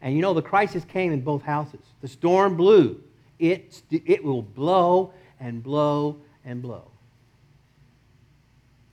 And 0.00 0.16
you 0.16 0.22
know, 0.22 0.32
the 0.32 0.40
crisis 0.40 0.86
came 0.86 1.12
in 1.12 1.20
both 1.20 1.42
houses. 1.42 1.82
The 2.00 2.08
storm 2.08 2.56
blew, 2.56 2.98
it, 3.38 3.82
it 3.90 4.24
will 4.24 4.42
blow 4.42 5.12
and 5.38 5.62
blow 5.62 6.16
and 6.46 6.62
blow. 6.62 6.90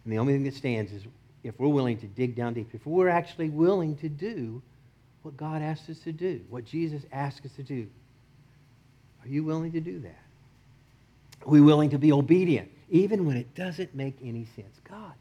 And 0.04 0.12
the 0.12 0.18
only 0.18 0.34
thing 0.34 0.44
that 0.44 0.56
stands 0.56 0.92
is 0.92 1.04
if 1.48 1.60
we're 1.60 1.68
willing 1.68 1.98
to 1.98 2.08
dig 2.08 2.36
down 2.36 2.54
deep, 2.54 2.70
if 2.74 2.86
we're 2.86 3.10
actually 3.10 3.50
willing 3.50 3.96
to 3.98 4.10
do 4.10 4.62
what 5.22 5.38
God 5.38 5.62
asks 5.62 5.90
us 5.90 6.00
to 6.00 6.12
do, 6.12 6.42
what 6.50 6.66
Jesus 6.66 7.04
asks 7.12 7.46
us 7.46 7.52
to 7.54 7.64
do. 7.64 7.88
Are 9.24 9.28
you 9.28 9.44
willing 9.44 9.72
to 9.72 9.80
do 9.80 10.00
that? 10.00 10.20
Are 11.46 11.50
we 11.50 11.62
willing 11.62 11.90
to 11.92 11.98
be 11.98 12.12
obedient, 12.12 12.70
even 12.90 13.26
when 13.26 13.38
it 13.38 13.54
doesn't 13.56 13.94
make 13.96 14.18
any 14.24 14.46
sense? 14.56 14.80
God, 14.90 15.14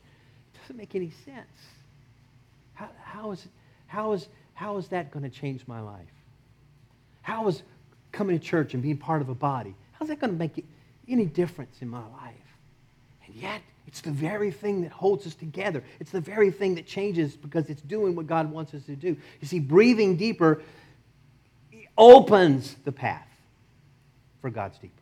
it 0.54 0.60
doesn't 0.60 0.76
make 0.76 0.94
any 0.94 1.12
sense. 1.24 1.46
How, 2.74 2.88
how, 3.02 3.30
is, 3.32 3.46
how, 3.86 4.12
is, 4.12 4.28
how 4.54 4.76
is 4.78 4.88
that 4.88 5.10
going 5.10 5.22
to 5.22 5.30
change 5.30 5.62
my 5.66 5.80
life? 5.80 6.04
How 7.22 7.48
is 7.48 7.62
coming 8.12 8.38
to 8.38 8.44
church 8.44 8.74
and 8.74 8.82
being 8.82 8.96
part 8.96 9.22
of 9.22 9.28
a 9.28 9.34
body, 9.34 9.74
how's 9.92 10.08
that 10.08 10.20
going 10.20 10.32
to 10.32 10.38
make 10.38 10.64
any 11.08 11.26
difference 11.26 11.76
in 11.80 11.88
my 11.88 12.00
life? 12.00 12.34
And 13.26 13.34
yet, 13.34 13.60
it's 13.86 14.00
the 14.00 14.10
very 14.10 14.50
thing 14.50 14.82
that 14.82 14.92
holds 14.92 15.26
us 15.26 15.34
together. 15.34 15.82
It's 16.00 16.10
the 16.10 16.20
very 16.20 16.50
thing 16.50 16.74
that 16.74 16.86
changes 16.86 17.36
because 17.36 17.70
it's 17.70 17.82
doing 17.82 18.16
what 18.16 18.26
God 18.26 18.50
wants 18.50 18.74
us 18.74 18.84
to 18.86 18.96
do. 18.96 19.16
You 19.40 19.46
see, 19.46 19.60
breathing 19.60 20.16
deeper 20.16 20.62
opens 21.96 22.74
the 22.84 22.92
path 22.92 23.28
for 24.40 24.50
God's 24.50 24.78
deeper. 24.78 24.92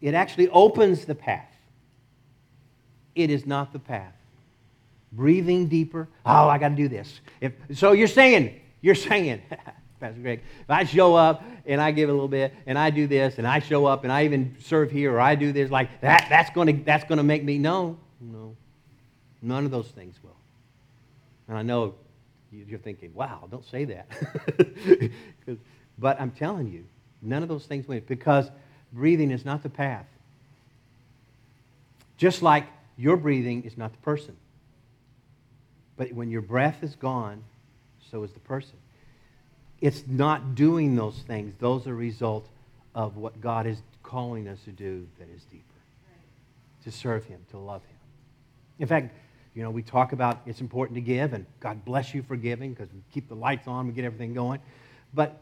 It 0.00 0.14
actually 0.14 0.48
opens 0.48 1.04
the 1.04 1.14
path. 1.14 1.52
It 3.14 3.30
is 3.30 3.46
not 3.46 3.72
the 3.72 3.78
path. 3.78 4.14
Breathing 5.12 5.66
deeper. 5.66 6.08
Oh, 6.24 6.48
I 6.48 6.58
got 6.58 6.68
to 6.70 6.74
do 6.74 6.88
this. 6.88 7.20
If, 7.40 7.52
so 7.74 7.92
you're 7.92 8.06
saying, 8.06 8.60
you're 8.80 8.94
saying, 8.94 9.42
Pastor 10.00 10.20
Greg, 10.20 10.42
if 10.60 10.70
I 10.70 10.84
show 10.84 11.14
up 11.14 11.42
and 11.66 11.80
I 11.80 11.90
give 11.90 12.08
a 12.08 12.12
little 12.12 12.28
bit 12.28 12.54
and 12.66 12.78
I 12.78 12.90
do 12.90 13.06
this 13.06 13.38
and 13.38 13.46
I 13.46 13.58
show 13.58 13.86
up 13.86 14.04
and 14.04 14.12
I 14.12 14.24
even 14.24 14.56
serve 14.60 14.90
here 14.90 15.14
or 15.14 15.20
I 15.20 15.34
do 15.34 15.52
this, 15.52 15.70
like 15.70 16.00
that, 16.00 16.26
that's 16.28 16.50
going 16.50 16.78
to 16.78 16.84
that's 16.84 17.04
to 17.04 17.22
make 17.22 17.42
me. 17.42 17.58
No, 17.58 17.98
no. 18.20 18.56
None 19.42 19.64
of 19.64 19.70
those 19.70 19.88
things 19.88 20.16
will. 20.22 20.36
And 21.48 21.56
I 21.56 21.62
know 21.62 21.94
you're 22.50 22.78
thinking, 22.78 23.12
wow, 23.14 23.46
don't 23.50 23.64
say 23.64 23.84
that. 23.86 25.10
but 25.98 26.20
I'm 26.20 26.30
telling 26.30 26.72
you, 26.72 26.84
none 27.22 27.42
of 27.42 27.48
those 27.48 27.66
things 27.66 27.86
will 27.86 28.00
because 28.00 28.50
breathing 28.92 29.30
is 29.30 29.44
not 29.44 29.62
the 29.62 29.68
path. 29.68 30.06
Just 32.16 32.42
like 32.42 32.66
your 32.96 33.16
breathing 33.16 33.62
is 33.64 33.76
not 33.76 33.92
the 33.92 33.98
person. 33.98 34.36
But 35.96 36.12
when 36.12 36.30
your 36.30 36.42
breath 36.42 36.82
is 36.82 36.94
gone, 36.94 37.42
so 38.10 38.22
is 38.22 38.32
the 38.32 38.40
person. 38.40 38.76
It's 39.80 40.04
not 40.06 40.54
doing 40.54 40.96
those 40.96 41.18
things. 41.26 41.54
Those 41.58 41.86
are 41.86 41.92
a 41.92 41.94
result 41.94 42.48
of 42.94 43.16
what 43.16 43.40
God 43.40 43.66
is 43.66 43.80
calling 44.02 44.48
us 44.48 44.58
to 44.64 44.72
do 44.72 45.06
that 45.18 45.28
is 45.28 45.42
deeper. 45.44 45.64
To 46.84 46.90
serve 46.90 47.24
Him, 47.24 47.40
to 47.50 47.58
love 47.58 47.82
Him. 47.82 47.96
In 48.78 48.88
fact, 48.88 49.14
you 49.54 49.62
know, 49.62 49.70
we 49.70 49.82
talk 49.82 50.12
about 50.12 50.40
it's 50.46 50.60
important 50.60 50.94
to 50.96 51.00
give, 51.00 51.32
and 51.32 51.44
God 51.60 51.84
bless 51.84 52.14
you 52.14 52.22
for 52.22 52.36
giving 52.36 52.72
because 52.72 52.88
we 52.92 53.00
keep 53.12 53.28
the 53.28 53.34
lights 53.34 53.66
on, 53.66 53.86
we 53.86 53.92
get 53.92 54.04
everything 54.04 54.34
going. 54.34 54.60
But 55.14 55.40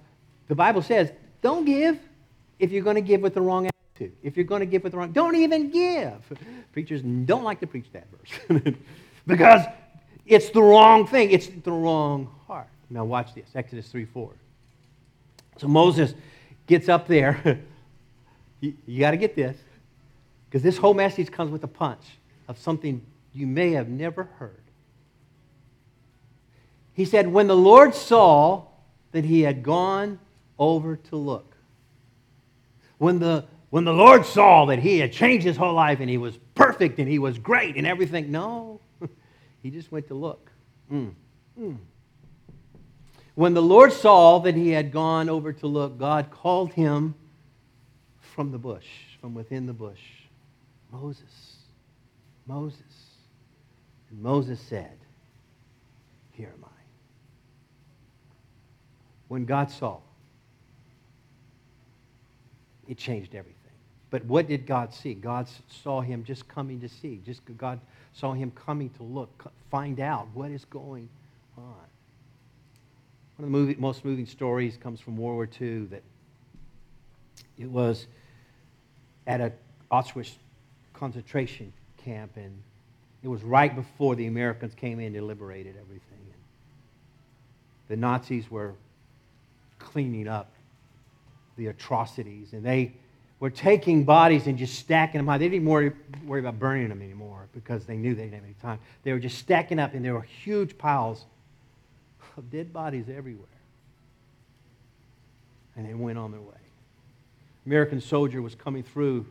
the 0.48 0.54
Bible 0.54 0.82
says, 0.82 1.10
don't 1.42 1.64
give 1.64 1.98
if 2.58 2.70
you're 2.70 2.82
going 2.82 2.96
to 2.96 3.02
give 3.02 3.20
with 3.20 3.34
the 3.34 3.40
wrong 3.40 3.68
attitude. 3.94 4.16
If 4.22 4.36
you're 4.36 4.46
going 4.46 4.60
to 4.60 4.66
give 4.66 4.82
with 4.82 4.92
the 4.92 4.98
wrong, 4.98 5.12
don't 5.12 5.36
even 5.36 5.70
give. 5.70 6.14
Preachers 6.72 7.02
don't 7.02 7.44
like 7.44 7.60
to 7.60 7.66
preach 7.66 7.86
that 7.92 8.06
verse 8.10 8.74
because 9.26 9.62
it's 10.24 10.50
the 10.50 10.62
wrong 10.62 11.06
thing. 11.06 11.30
It's 11.30 11.48
the 11.48 11.72
wrong 11.72 12.28
heart. 12.46 12.68
Now, 12.90 13.04
watch 13.04 13.34
this 13.34 13.48
Exodus 13.54 13.88
3 13.88 14.04
4. 14.04 14.30
So 15.58 15.68
Moses 15.68 16.14
gets 16.66 16.88
up 16.88 17.06
there. 17.06 17.60
you, 18.60 18.74
you 18.86 19.00
got 19.00 19.12
to 19.12 19.16
get 19.16 19.34
this, 19.34 19.56
because 20.48 20.62
this 20.62 20.78
whole 20.78 20.94
message 20.94 21.30
comes 21.30 21.50
with 21.50 21.64
a 21.64 21.68
punch 21.68 22.04
of 22.48 22.58
something 22.58 23.02
you 23.32 23.46
may 23.46 23.72
have 23.72 23.88
never 23.88 24.24
heard. 24.38 24.62
He 26.94 27.04
said, 27.04 27.26
When 27.28 27.46
the 27.46 27.56
Lord 27.56 27.94
saw 27.94 28.64
that 29.12 29.24
he 29.24 29.42
had 29.42 29.62
gone 29.62 30.18
over 30.58 30.96
to 30.96 31.16
look, 31.16 31.54
when 32.98 33.18
the, 33.18 33.44
when 33.70 33.84
the 33.84 33.92
Lord 33.92 34.24
saw 34.24 34.66
that 34.66 34.78
he 34.78 34.98
had 34.98 35.12
changed 35.12 35.44
his 35.44 35.56
whole 35.56 35.74
life 35.74 36.00
and 36.00 36.08
he 36.08 36.16
was 36.16 36.38
perfect 36.54 36.98
and 36.98 37.08
he 37.08 37.18
was 37.18 37.38
great 37.38 37.76
and 37.76 37.86
everything, 37.86 38.30
no, 38.30 38.80
he 39.62 39.70
just 39.70 39.92
went 39.92 40.08
to 40.08 40.14
look. 40.14 40.50
Mm, 40.90 41.12
mm. 41.60 41.76
When 43.36 43.52
the 43.52 43.62
Lord 43.62 43.92
saw 43.92 44.38
that 44.40 44.54
he 44.54 44.70
had 44.70 44.90
gone 44.90 45.28
over 45.28 45.52
to 45.52 45.66
look, 45.66 45.98
God 45.98 46.30
called 46.30 46.72
him 46.72 47.14
from 48.18 48.50
the 48.50 48.58
bush, 48.58 48.86
from 49.20 49.34
within 49.34 49.66
the 49.66 49.74
bush 49.74 50.00
Moses, 50.90 51.56
Moses. 52.46 52.80
And 54.10 54.22
Moses 54.22 54.58
said, 54.58 54.96
Here 56.32 56.50
am 56.56 56.64
I. 56.64 56.68
When 59.28 59.44
God 59.44 59.70
saw, 59.70 59.98
it 62.88 62.96
changed 62.96 63.34
everything. 63.34 63.56
But 64.10 64.24
what 64.24 64.48
did 64.48 64.66
God 64.66 64.94
see? 64.94 65.12
God 65.12 65.48
saw 65.82 66.00
him 66.00 66.24
just 66.24 66.48
coming 66.48 66.80
to 66.80 66.88
see. 66.88 67.20
Just 67.26 67.42
God 67.58 67.80
saw 68.14 68.32
him 68.32 68.50
coming 68.52 68.88
to 68.90 69.02
look, 69.02 69.52
find 69.70 70.00
out 70.00 70.28
what 70.32 70.50
is 70.50 70.64
going 70.64 71.08
on. 71.58 71.85
One 73.36 73.44
of 73.44 73.52
the 73.52 73.58
movie, 73.58 73.74
most 73.78 74.04
moving 74.04 74.26
stories 74.26 74.78
comes 74.78 74.98
from 74.98 75.16
World 75.18 75.36
War 75.36 75.48
II 75.60 75.86
that 75.86 76.02
it 77.58 77.70
was 77.70 78.06
at 79.26 79.40
a 79.42 79.52
Auschwitz 79.90 80.32
concentration 80.94 81.72
camp, 81.98 82.32
and 82.36 82.62
it 83.22 83.28
was 83.28 83.42
right 83.42 83.74
before 83.74 84.16
the 84.16 84.26
Americans 84.26 84.74
came 84.74 85.00
in 85.00 85.14
and 85.14 85.26
liberated 85.26 85.76
everything. 85.76 86.18
And 86.18 86.40
the 87.88 87.96
Nazis 87.96 88.50
were 88.50 88.74
cleaning 89.78 90.28
up 90.28 90.50
the 91.58 91.66
atrocities, 91.66 92.54
and 92.54 92.64
they 92.64 92.94
were 93.38 93.50
taking 93.50 94.04
bodies 94.04 94.46
and 94.46 94.56
just 94.56 94.78
stacking 94.78 95.18
them 95.18 95.26
high. 95.26 95.36
They 95.36 95.44
didn't 95.44 95.56
even 95.56 95.68
worry, 95.68 95.92
about 96.38 96.58
burning 96.58 96.88
them 96.88 97.02
anymore 97.02 97.48
because 97.52 97.84
they 97.84 97.98
knew 97.98 98.14
they 98.14 98.22
didn't 98.22 98.34
have 98.36 98.44
any 98.44 98.54
time. 98.62 98.78
They 99.02 99.12
were 99.12 99.18
just 99.18 99.36
stacking 99.36 99.78
up, 99.78 99.92
and 99.92 100.02
there 100.02 100.14
were 100.14 100.22
huge 100.22 100.78
piles 100.78 101.26
dead 102.42 102.72
bodies 102.72 103.06
everywhere. 103.08 103.46
And 105.76 105.88
they 105.88 105.94
went 105.94 106.18
on 106.18 106.30
their 106.30 106.40
way. 106.40 106.54
American 107.66 108.00
soldier 108.00 108.40
was 108.40 108.54
coming 108.54 108.82
through. 108.82 109.26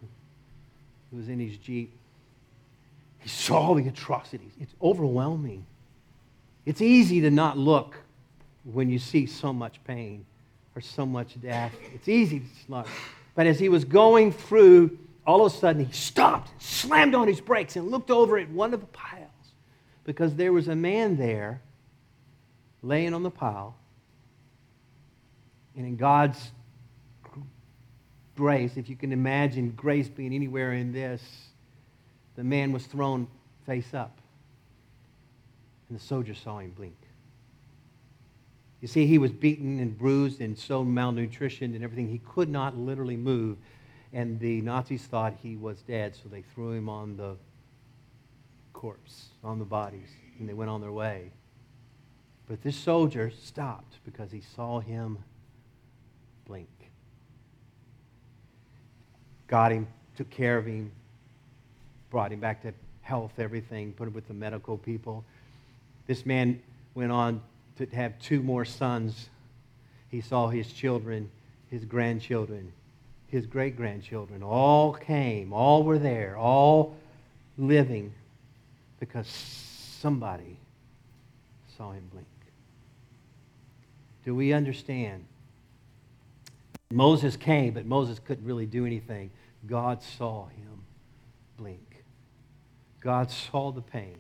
He 1.10 1.18
was 1.18 1.30
in 1.30 1.40
his 1.40 1.58
Jeep. 1.58 1.92
He 3.20 3.30
saw 3.30 3.74
the 3.74 3.88
atrocities. 3.88 4.52
It's 4.60 4.74
overwhelming. 4.82 5.66
It's 6.66 6.82
easy 6.82 7.22
to 7.22 7.32
not 7.32 7.58
look 7.58 7.96
when 8.64 8.90
you 8.90 9.00
see 9.00 9.26
so 9.26 9.54
much 9.54 9.84
pain 9.86 10.26
or 10.76 10.82
so 10.82 11.06
much 11.06 11.40
death. 11.42 11.74
It's 11.94 12.08
easy 12.08 12.40
to 12.40 12.46
not. 12.68 12.88
But 13.34 13.48
as 13.48 13.60
he 13.60 13.70
was 13.70 13.86
going 13.86 14.32
through, 14.32 14.98
all 15.26 15.46
of 15.46 15.54
a 15.54 15.56
sudden 15.56 15.86
he 15.86 15.92
stopped, 15.92 16.52
slammed 16.62 17.16
on 17.16 17.28
his 17.28 17.42
brakes, 17.42 17.76
and 17.76 17.90
looked 17.90 18.12
over 18.12 18.38
at 18.38 18.50
one 18.50 18.74
of 18.74 18.82
the 18.82 18.88
piles 18.88 19.30
because 20.04 20.36
there 20.36 20.54
was 20.54 20.68
a 20.68 20.76
man 20.76 21.18
there 21.18 21.62
laying 22.86 23.14
on 23.14 23.24
the 23.24 23.32
pile. 23.32 23.76
And 25.76 25.86
in 25.86 25.96
God's 25.96 26.52
grace, 28.36 28.78
if 28.78 28.90
you 28.90 28.96
can 28.96 29.12
imagine 29.12 29.72
grace 29.72 30.08
being 30.08 30.34
anywhere 30.34 30.74
in 30.74 30.92
this, 30.92 31.22
the 32.36 32.44
man 32.44 32.72
was 32.72 32.86
thrown 32.86 33.28
face 33.66 33.94
up. 33.94 34.20
And 35.90 36.00
the 36.00 36.04
soldier 36.04 36.34
saw 36.34 36.60
him 36.60 36.72
blink. 36.72 36.96
You 38.82 38.88
see, 38.88 39.08
he 39.08 39.18
was 39.18 39.32
beaten 39.32 39.80
and 39.80 39.98
bruised 39.98 40.42
and 40.42 40.58
so 40.58 40.84
malnutritioned 40.84 41.76
and 41.76 41.84
everything, 41.84 42.08
he 42.08 42.20
could 42.20 42.50
not 42.50 42.78
literally 42.78 43.18
move. 43.18 43.58
And 44.14 44.40
the 44.40 44.62
Nazis 44.62 45.04
thought 45.04 45.34
he 45.42 45.56
was 45.56 45.82
dead, 45.82 46.16
so 46.16 46.30
they 46.30 46.44
threw 46.54 46.72
him 46.72 46.88
on 46.88 47.18
the 47.18 47.36
corpse, 48.74 49.30
on 49.44 49.60
the 49.60 49.66
bodies, 49.66 50.10
and 50.40 50.48
they 50.48 50.54
went 50.54 50.70
on 50.70 50.82
their 50.82 50.92
way. 50.92 51.32
But 52.48 52.62
this 52.62 52.76
soldier 52.76 53.32
stopped 53.32 53.98
because 54.06 54.32
he 54.32 54.42
saw 54.56 54.80
him 54.80 55.18
blink. 56.46 56.70
Got 59.48 59.72
him, 59.72 59.88
took 60.16 60.30
care 60.30 60.58
of 60.58 60.66
him, 60.66 60.92
brought 62.12 62.32
him 62.32 62.40
back 62.40 62.62
to 62.64 62.74
health, 63.02 63.40
everything, 63.40 63.94
put 63.94 64.08
him 64.08 64.14
with 64.14 64.28
the 64.28 64.34
medical 64.34 64.78
people. 64.78 65.24
This 66.08 66.26
man 66.26 66.62
went 66.94 67.12
on 67.12 67.42
to 67.78 67.86
have 67.88 68.18
two 68.20 68.42
more 68.42 68.66
sons. 68.66 69.30
He 70.10 70.22
saw 70.22 70.50
his 70.50 70.72
children, 70.72 71.30
his 71.70 71.84
grandchildren, 71.84 72.72
his 73.28 73.46
great 73.48 73.76
grandchildren 73.76 74.44
all 74.44 74.94
came, 74.94 75.52
all 75.52 75.84
were 75.84 76.00
there, 76.00 76.38
all 76.38 76.96
living 77.58 78.14
because 79.00 79.28
somebody 79.28 80.58
saw 81.76 81.92
him 81.92 82.04
blink. 82.12 82.28
Do 84.26 84.34
we 84.34 84.54
understand? 84.54 85.26
Moses 86.92 87.38
came, 87.38 87.74
but 87.74 87.86
Moses 87.86 88.20
couldn't 88.20 88.46
really 88.46 88.66
do 88.66 88.86
anything. 88.86 89.30
God 89.68 90.02
saw 90.02 90.48
him 90.48 90.84
blink. 91.58 92.04
God 93.02 93.30
saw 93.32 93.72
the 93.72 93.82
pain. 93.82 94.18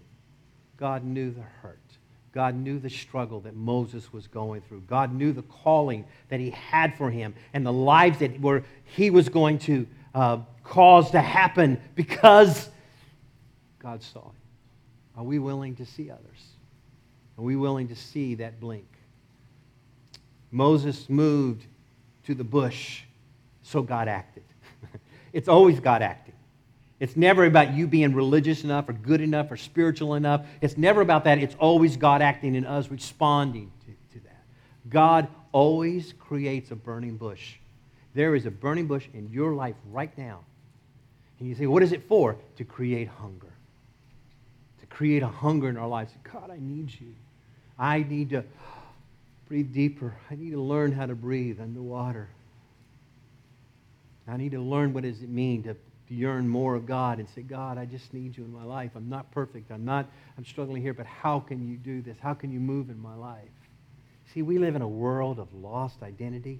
God 0.77 1.03
knew 1.03 1.31
the 1.31 1.41
hurt. 1.41 1.79
God 2.31 2.55
knew 2.55 2.79
the 2.79 2.89
struggle 2.89 3.39
that 3.41 3.55
Moses 3.55 4.11
was 4.11 4.27
going 4.27 4.61
through. 4.61 4.81
God 4.81 5.13
knew 5.13 5.31
the 5.31 5.41
calling 5.43 6.05
that 6.29 6.39
he 6.39 6.49
had 6.51 6.95
for 6.97 7.09
him 7.09 7.33
and 7.53 7.65
the 7.65 7.73
lives 7.73 8.19
that 8.19 8.39
were, 8.41 8.63
he 8.83 9.09
was 9.09 9.29
going 9.29 9.57
to 9.59 9.87
uh, 10.13 10.39
cause 10.63 11.11
to 11.11 11.21
happen 11.21 11.79
because 11.95 12.69
God 13.79 14.03
saw 14.03 14.25
him. 14.25 14.35
Are 15.15 15.23
we 15.23 15.39
willing 15.39 15.75
to 15.77 15.85
see 15.85 16.11
others? 16.11 16.43
Are 17.37 17.43
we 17.43 17.55
willing 17.55 17.87
to 17.87 17.95
see 17.95 18.35
that 18.35 18.59
blink? 18.59 18.94
Moses 20.51 21.09
moved 21.09 21.65
to 22.25 22.33
the 22.33 22.43
bush, 22.43 23.03
so 23.63 23.81
God 23.81 24.07
acted. 24.07 24.43
it's 25.33 25.47
always 25.47 25.79
God 25.79 26.01
acting. 26.01 26.33
It's 26.99 27.17
never 27.17 27.45
about 27.45 27.73
you 27.73 27.87
being 27.87 28.13
religious 28.13 28.63
enough 28.63 28.87
or 28.87 28.93
good 28.93 29.21
enough 29.21 29.51
or 29.51 29.57
spiritual 29.57 30.15
enough. 30.15 30.45
It's 30.61 30.77
never 30.77 31.01
about 31.01 31.25
that. 31.25 31.39
It's 31.39 31.55
always 31.59 31.97
God 31.97 32.21
acting 32.21 32.55
and 32.55 32.65
us 32.65 32.89
responding 32.89 33.71
to, 33.81 34.17
to 34.17 34.25
that. 34.25 34.43
God 34.89 35.27
always 35.51 36.13
creates 36.13 36.71
a 36.71 36.75
burning 36.75 37.17
bush. 37.17 37.55
There 38.13 38.33
is 38.33 38.45
a 38.45 38.51
burning 38.51 38.87
bush 38.87 39.07
in 39.13 39.29
your 39.29 39.53
life 39.53 39.75
right 39.91 40.17
now. 40.17 40.39
And 41.39 41.49
you 41.49 41.55
say, 41.55 41.67
what 41.67 41.83
is 41.83 41.91
it 41.91 42.07
for? 42.07 42.37
To 42.55 42.63
create 42.63 43.09
hunger. 43.09 43.51
To 44.79 44.85
create 44.85 45.21
a 45.21 45.27
hunger 45.27 45.67
in 45.67 45.75
our 45.75 45.87
lives. 45.87 46.13
God, 46.23 46.49
I 46.49 46.57
need 46.59 46.97
you. 46.99 47.13
I 47.77 48.03
need 48.03 48.29
to 48.29 48.45
breathe 49.47 49.73
deeper. 49.73 50.15
I 50.29 50.35
need 50.35 50.51
to 50.51 50.61
learn 50.61 50.91
how 50.91 51.05
to 51.05 51.15
breathe 51.15 51.59
underwater. 51.59 52.29
I 54.27 54.37
need 54.37 54.51
to 54.51 54.59
learn 54.59 54.93
what 54.93 55.03
does 55.03 55.21
it 55.21 55.29
mean 55.29 55.63
to 55.63 55.75
to 56.07 56.13
yearn 56.13 56.47
more 56.47 56.75
of 56.75 56.85
God 56.85 57.19
and 57.19 57.27
say, 57.29 57.41
God, 57.41 57.77
I 57.77 57.85
just 57.85 58.13
need 58.13 58.37
you 58.37 58.43
in 58.43 58.53
my 58.53 58.63
life. 58.63 58.91
I'm 58.95 59.09
not 59.09 59.31
perfect. 59.31 59.71
I'm 59.71 59.85
not, 59.85 60.07
I'm 60.37 60.45
struggling 60.45 60.81
here, 60.81 60.93
but 60.93 61.05
how 61.05 61.39
can 61.39 61.67
you 61.67 61.77
do 61.77 62.01
this? 62.01 62.17
How 62.19 62.33
can 62.33 62.51
you 62.51 62.59
move 62.59 62.89
in 62.89 63.01
my 63.01 63.15
life? 63.15 63.49
See, 64.33 64.41
we 64.41 64.59
live 64.59 64.75
in 64.75 64.81
a 64.81 64.87
world 64.87 65.39
of 65.39 65.51
lost 65.53 66.03
identity 66.03 66.59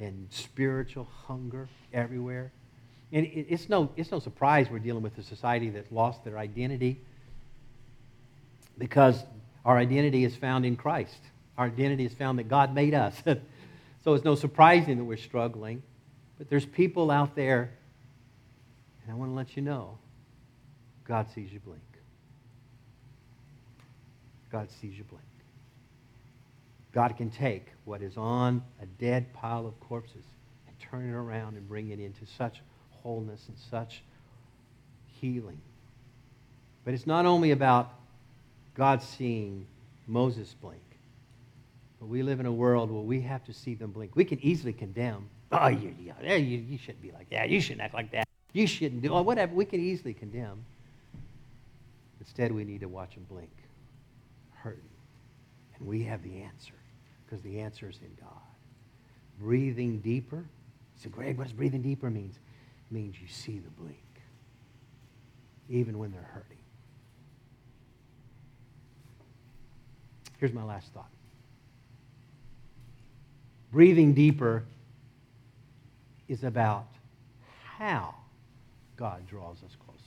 and 0.00 0.26
spiritual 0.30 1.08
hunger 1.26 1.68
everywhere. 1.92 2.52
And 3.12 3.26
it's 3.26 3.68
no, 3.68 3.90
it's 3.96 4.12
no 4.12 4.20
surprise 4.20 4.70
we're 4.70 4.78
dealing 4.78 5.02
with 5.02 5.18
a 5.18 5.22
society 5.22 5.68
that's 5.68 5.90
lost 5.90 6.24
their 6.24 6.38
identity 6.38 7.00
because 8.78 9.24
our 9.64 9.78
identity 9.78 10.24
is 10.24 10.34
found 10.34 10.64
in 10.64 10.76
Christ. 10.76 11.20
Our 11.58 11.66
identity 11.66 12.04
is 12.06 12.14
found 12.14 12.38
that 12.38 12.48
God 12.48 12.74
made 12.74 12.94
us. 12.94 13.14
so 14.04 14.14
it's 14.14 14.24
no 14.24 14.34
surprising 14.34 14.96
that 14.98 15.04
we're 15.04 15.16
struggling. 15.16 15.82
But 16.38 16.48
there's 16.48 16.64
people 16.64 17.10
out 17.10 17.34
there 17.34 17.70
and 19.02 19.16
I 19.16 19.18
want 19.18 19.32
to 19.32 19.34
let 19.34 19.56
you 19.56 19.62
know 19.62 19.98
God 21.04 21.26
sees 21.34 21.52
you 21.52 21.58
blink. 21.58 21.82
God 24.52 24.68
sees 24.80 24.96
you 24.96 25.04
blink. 25.04 25.24
God 26.92 27.16
can 27.16 27.30
take 27.30 27.66
what 27.84 28.02
is 28.02 28.16
on 28.16 28.62
a 28.80 28.86
dead 28.86 29.32
pile 29.32 29.66
of 29.66 29.78
corpses 29.80 30.24
and 30.66 30.76
turn 30.78 31.08
it 31.08 31.12
around 31.12 31.56
and 31.56 31.68
bring 31.68 31.90
it 31.90 31.98
into 31.98 32.24
such 32.38 32.62
wholeness 32.90 33.48
and 33.48 33.56
such 33.70 34.02
healing. 35.06 35.60
But 36.84 36.94
it's 36.94 37.06
not 37.06 37.26
only 37.26 37.50
about 37.50 37.92
God 38.74 39.02
seeing 39.02 39.66
Moses 40.06 40.54
blink, 40.60 40.80
but 41.98 42.06
we 42.06 42.22
live 42.22 42.40
in 42.40 42.46
a 42.46 42.52
world 42.52 42.90
where 42.90 43.02
we 43.02 43.20
have 43.22 43.44
to 43.44 43.52
see 43.52 43.74
them 43.74 43.90
blink. 43.90 44.16
We 44.16 44.24
can 44.24 44.38
easily 44.44 44.72
condemn. 44.72 45.28
Oh, 45.52 45.68
you, 45.68 45.94
you, 46.00 46.34
you, 46.36 46.78
shouldn't 46.78 47.02
be 47.02 47.10
like 47.10 47.28
that. 47.30 47.50
You 47.50 47.60
shouldn't 47.60 47.82
act 47.82 47.94
like 47.94 48.12
that. 48.12 48.26
You 48.52 48.66
shouldn't 48.66 49.02
do, 49.02 49.12
or 49.12 49.22
whatever. 49.22 49.54
We 49.54 49.64
can 49.64 49.80
easily 49.80 50.14
condemn. 50.14 50.64
Instead, 52.20 52.52
we 52.52 52.64
need 52.64 52.80
to 52.80 52.88
watch 52.88 53.14
them 53.14 53.26
blink, 53.28 53.50
hurting. 54.54 54.82
And 55.78 55.88
we 55.88 56.04
have 56.04 56.22
the 56.22 56.42
answer 56.42 56.74
because 57.24 57.42
the 57.42 57.60
answer 57.60 57.88
is 57.88 57.98
in 58.02 58.14
God. 58.20 58.30
Breathing 59.40 60.00
deeper. 60.00 60.44
So, 61.02 61.08
Greg, 61.08 61.38
what 61.38 61.44
does 61.44 61.52
breathing 61.52 61.82
deeper 61.82 62.10
means? 62.10 62.34
It 62.90 62.94
means 62.94 63.16
you 63.20 63.28
see 63.28 63.58
the 63.58 63.70
blink, 63.70 63.96
even 65.68 65.98
when 65.98 66.12
they're 66.12 66.30
hurting. 66.34 66.58
Here's 70.40 70.54
my 70.54 70.64
last 70.64 70.92
thought. 70.94 71.10
Breathing 73.70 74.14
deeper 74.14 74.64
is 76.28 76.44
about 76.44 76.86
how 77.62 78.14
God 78.96 79.26
draws 79.28 79.58
us 79.58 79.76
closer. 79.84 80.00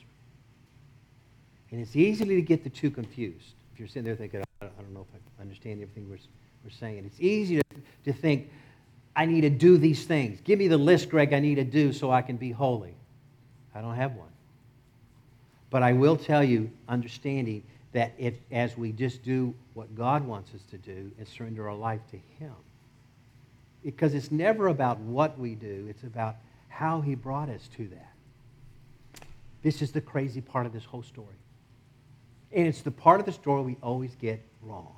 And 1.72 1.80
it's 1.80 1.96
easy 1.96 2.26
to 2.26 2.42
get 2.42 2.64
the 2.64 2.70
two 2.70 2.90
confused. 2.90 3.54
If 3.74 3.80
you're 3.80 3.88
sitting 3.88 4.04
there 4.04 4.16
thinking, 4.16 4.44
I 4.62 4.66
don't 4.66 4.94
know 4.94 5.06
if 5.14 5.22
I 5.40 5.42
understand 5.42 5.82
everything 5.82 6.10
we're, 6.10 6.18
we're 6.64 6.72
saying, 6.72 7.06
it's 7.06 7.20
easy 7.20 7.58
to, 7.58 7.64
to 8.06 8.14
think, 8.14 8.50
I 9.16 9.26
need 9.26 9.42
to 9.42 9.50
do 9.50 9.78
these 9.78 10.06
things. 10.06 10.42
Give 10.42 10.58
me 10.58 10.68
the 10.68 10.78
list, 10.78 11.10
Greg, 11.10 11.34
I 11.34 11.40
need 11.40 11.56
to 11.56 11.64
do 11.64 11.94
so 11.94 12.12
I 12.12 12.24
can 12.24 12.38
be 12.38 12.52
holy. 12.52 12.96
I 13.76 13.82
don't 13.82 13.96
have 13.96 14.16
one. 14.16 14.30
But 15.70 15.84
I 15.84 15.94
will 15.94 16.18
tell 16.18 16.44
you, 16.44 16.72
understanding 16.90 17.64
that 17.94 18.14
if, 18.18 18.34
as 18.52 18.78
we 18.78 18.92
just 18.92 19.24
do 19.24 19.54
what 19.76 19.96
God 19.96 20.26
wants 20.26 20.54
us 20.54 20.62
to 20.72 20.78
do 20.78 21.12
and 21.18 21.28
surrender 21.28 21.70
our 21.70 21.76
life 21.76 22.02
to 22.12 22.18
Him, 22.40 22.54
because 23.84 24.14
it's 24.14 24.32
never 24.32 24.68
about 24.68 25.00
what 25.00 25.38
we 25.40 25.56
do, 25.56 25.88
it's 25.90 26.04
about 26.04 26.36
how 26.70 27.02
He 27.02 27.16
brought 27.16 27.50
us 27.50 27.70
to 27.78 27.88
that. 27.88 28.14
This 29.62 29.82
is 29.82 29.92
the 29.92 30.02
crazy 30.02 30.42
part 30.42 30.66
of 30.66 30.74
this 30.74 30.84
whole 30.84 31.04
story. 31.04 31.28
And 32.52 32.68
it's 32.68 32.82
the 32.82 32.92
part 32.92 33.20
of 33.20 33.26
the 33.26 33.32
story 33.32 33.64
we 33.64 33.78
always 33.82 34.16
get 34.16 34.44
wrong. 34.62 34.96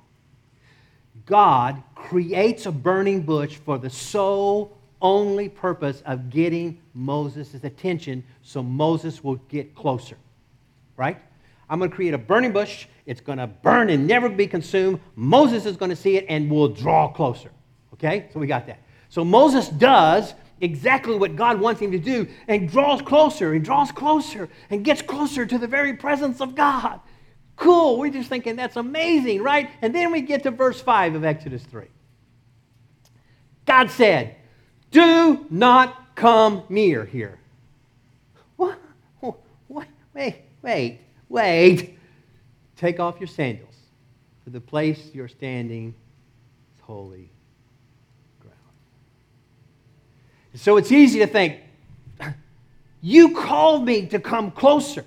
God 1.24 1.82
creates 1.94 2.66
a 2.66 2.72
burning 2.72 3.22
bush 3.22 3.56
for 3.56 3.78
the 3.78 3.88
sole 3.88 4.76
only 5.00 5.48
purpose 5.48 6.02
of 6.06 6.30
getting 6.30 6.80
Moses' 6.94 7.54
attention 7.62 8.24
so 8.42 8.62
Moses 8.62 9.22
will 9.22 9.36
get 9.48 9.74
closer. 9.74 10.16
Right? 10.96 11.18
I'm 11.68 11.78
going 11.78 11.90
to 11.90 11.94
create 11.96 12.14
a 12.14 12.18
burning 12.18 12.52
bush. 12.52 12.86
It's 13.06 13.20
going 13.20 13.38
to 13.38 13.46
burn 13.46 13.90
and 13.90 14.06
never 14.06 14.28
be 14.28 14.46
consumed. 14.46 15.00
Moses 15.14 15.66
is 15.66 15.76
going 15.76 15.90
to 15.90 15.96
see 15.96 16.16
it 16.16 16.26
and 16.28 16.50
will 16.50 16.68
draw 16.68 17.08
closer. 17.08 17.50
Okay? 17.94 18.28
So 18.32 18.40
we 18.40 18.46
got 18.46 18.66
that. 18.66 18.80
So 19.08 19.24
Moses 19.24 19.68
does 19.68 20.34
exactly 20.60 21.16
what 21.16 21.36
God 21.36 21.60
wants 21.60 21.80
him 21.80 21.92
to 21.92 21.98
do 21.98 22.28
and 22.48 22.68
draws 22.70 23.02
closer 23.02 23.52
and 23.52 23.64
draws 23.64 23.92
closer 23.92 24.48
and 24.70 24.84
gets 24.84 25.02
closer 25.02 25.44
to 25.46 25.58
the 25.58 25.66
very 25.66 25.94
presence 25.94 26.40
of 26.40 26.54
God. 26.54 27.00
Cool. 27.56 27.98
We're 27.98 28.12
just 28.12 28.28
thinking 28.28 28.56
that's 28.56 28.76
amazing, 28.76 29.42
right? 29.42 29.70
And 29.82 29.94
then 29.94 30.12
we 30.12 30.20
get 30.20 30.42
to 30.44 30.50
verse 30.50 30.80
5 30.80 31.14
of 31.14 31.24
Exodus 31.24 31.62
3. 31.64 31.86
God 33.64 33.90
said, 33.90 34.36
Do 34.90 35.46
not 35.50 36.14
come 36.14 36.62
near 36.68 37.04
here. 37.04 37.38
What? 38.56 38.78
What? 39.68 39.88
Wait, 40.14 40.36
wait, 40.62 41.00
wait. 41.28 41.98
Take 42.76 43.00
off 43.00 43.18
your 43.18 43.26
sandals, 43.26 43.74
for 44.44 44.50
the 44.50 44.60
place 44.60 45.10
you're 45.14 45.28
standing 45.28 45.94
is 46.74 46.80
holy 46.82 47.30
ground. 48.40 48.56
So 50.54 50.76
it's 50.76 50.92
easy 50.92 51.20
to 51.20 51.26
think, 51.26 51.60
You 53.00 53.34
called 53.34 53.84
me 53.84 54.06
to 54.06 54.18
come 54.18 54.50
closer. 54.50 55.04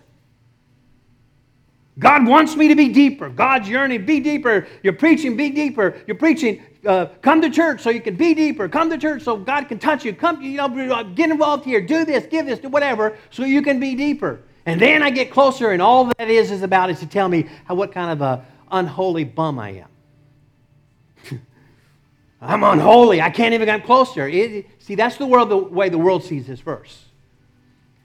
God 1.99 2.25
wants 2.25 2.55
me 2.55 2.69
to 2.69 2.75
be 2.75 2.88
deeper. 2.88 3.29
God's 3.29 3.67
yearning, 3.67 4.05
be 4.05 4.21
deeper. 4.21 4.67
You're 4.84 4.93
preaching, 4.93 5.36
be 5.36 5.49
deeper. 5.49 6.01
You're 6.08 6.15
preaching, 6.15 6.63
uh, 6.86 7.08
come 7.21 7.41
to 7.41 7.49
church 7.49 7.82
so 7.82 7.89
you 7.89 7.99
can 7.99 8.15
be 8.15 8.34
deeper. 8.34 8.69
Come 8.69 8.89
to 8.89 8.97
church 8.97 9.23
so 9.23 9.36
God 9.36 9.67
can 9.67 9.79
touch 9.79 10.05
you. 10.05 10.13
Come, 10.13 10.41
you 10.41 10.58
know, 10.58 11.03
get 11.03 11.29
involved 11.29 11.65
here. 11.65 11.82
Do 11.82 12.05
this, 12.05 12.25
give 12.27 12.45
this, 12.45 12.60
do 12.60 12.69
whatever, 12.69 13.17
so 13.32 13.43
you 13.43 13.62
can 13.62 13.82
be 13.82 13.95
deeper. 13.95 14.39
And 14.69 14.79
then 14.79 15.01
I 15.01 15.10
get 15.10 15.32
closer, 15.32 15.71
and 15.71 15.82
all 15.82 16.05
that 16.05 16.29
is 16.29 16.51
is 16.51 16.62
about 16.62 16.91
is 16.91 16.99
to 16.99 17.08
tell 17.08 17.27
me 17.27 17.49
how, 17.65 17.73
what 17.73 17.91
kind 17.91 18.12
of 18.12 18.21
a 18.21 18.45
unholy 18.71 19.23
bum 19.23 19.58
I 19.58 19.84
am. 21.32 21.41
I'm 22.41 22.63
unholy. 22.63 23.19
I 23.19 23.32
can't 23.32 23.55
even 23.55 23.65
get 23.65 23.84
closer. 23.84 24.27
It, 24.27 24.67
see, 24.77 24.93
that's 24.93 25.17
the, 25.17 25.25
world, 25.25 25.49
the 25.49 25.58
way 25.58 25.89
the 25.89 25.97
world 25.97 26.23
sees 26.23 26.45
this 26.45 26.60
verse. 26.60 27.05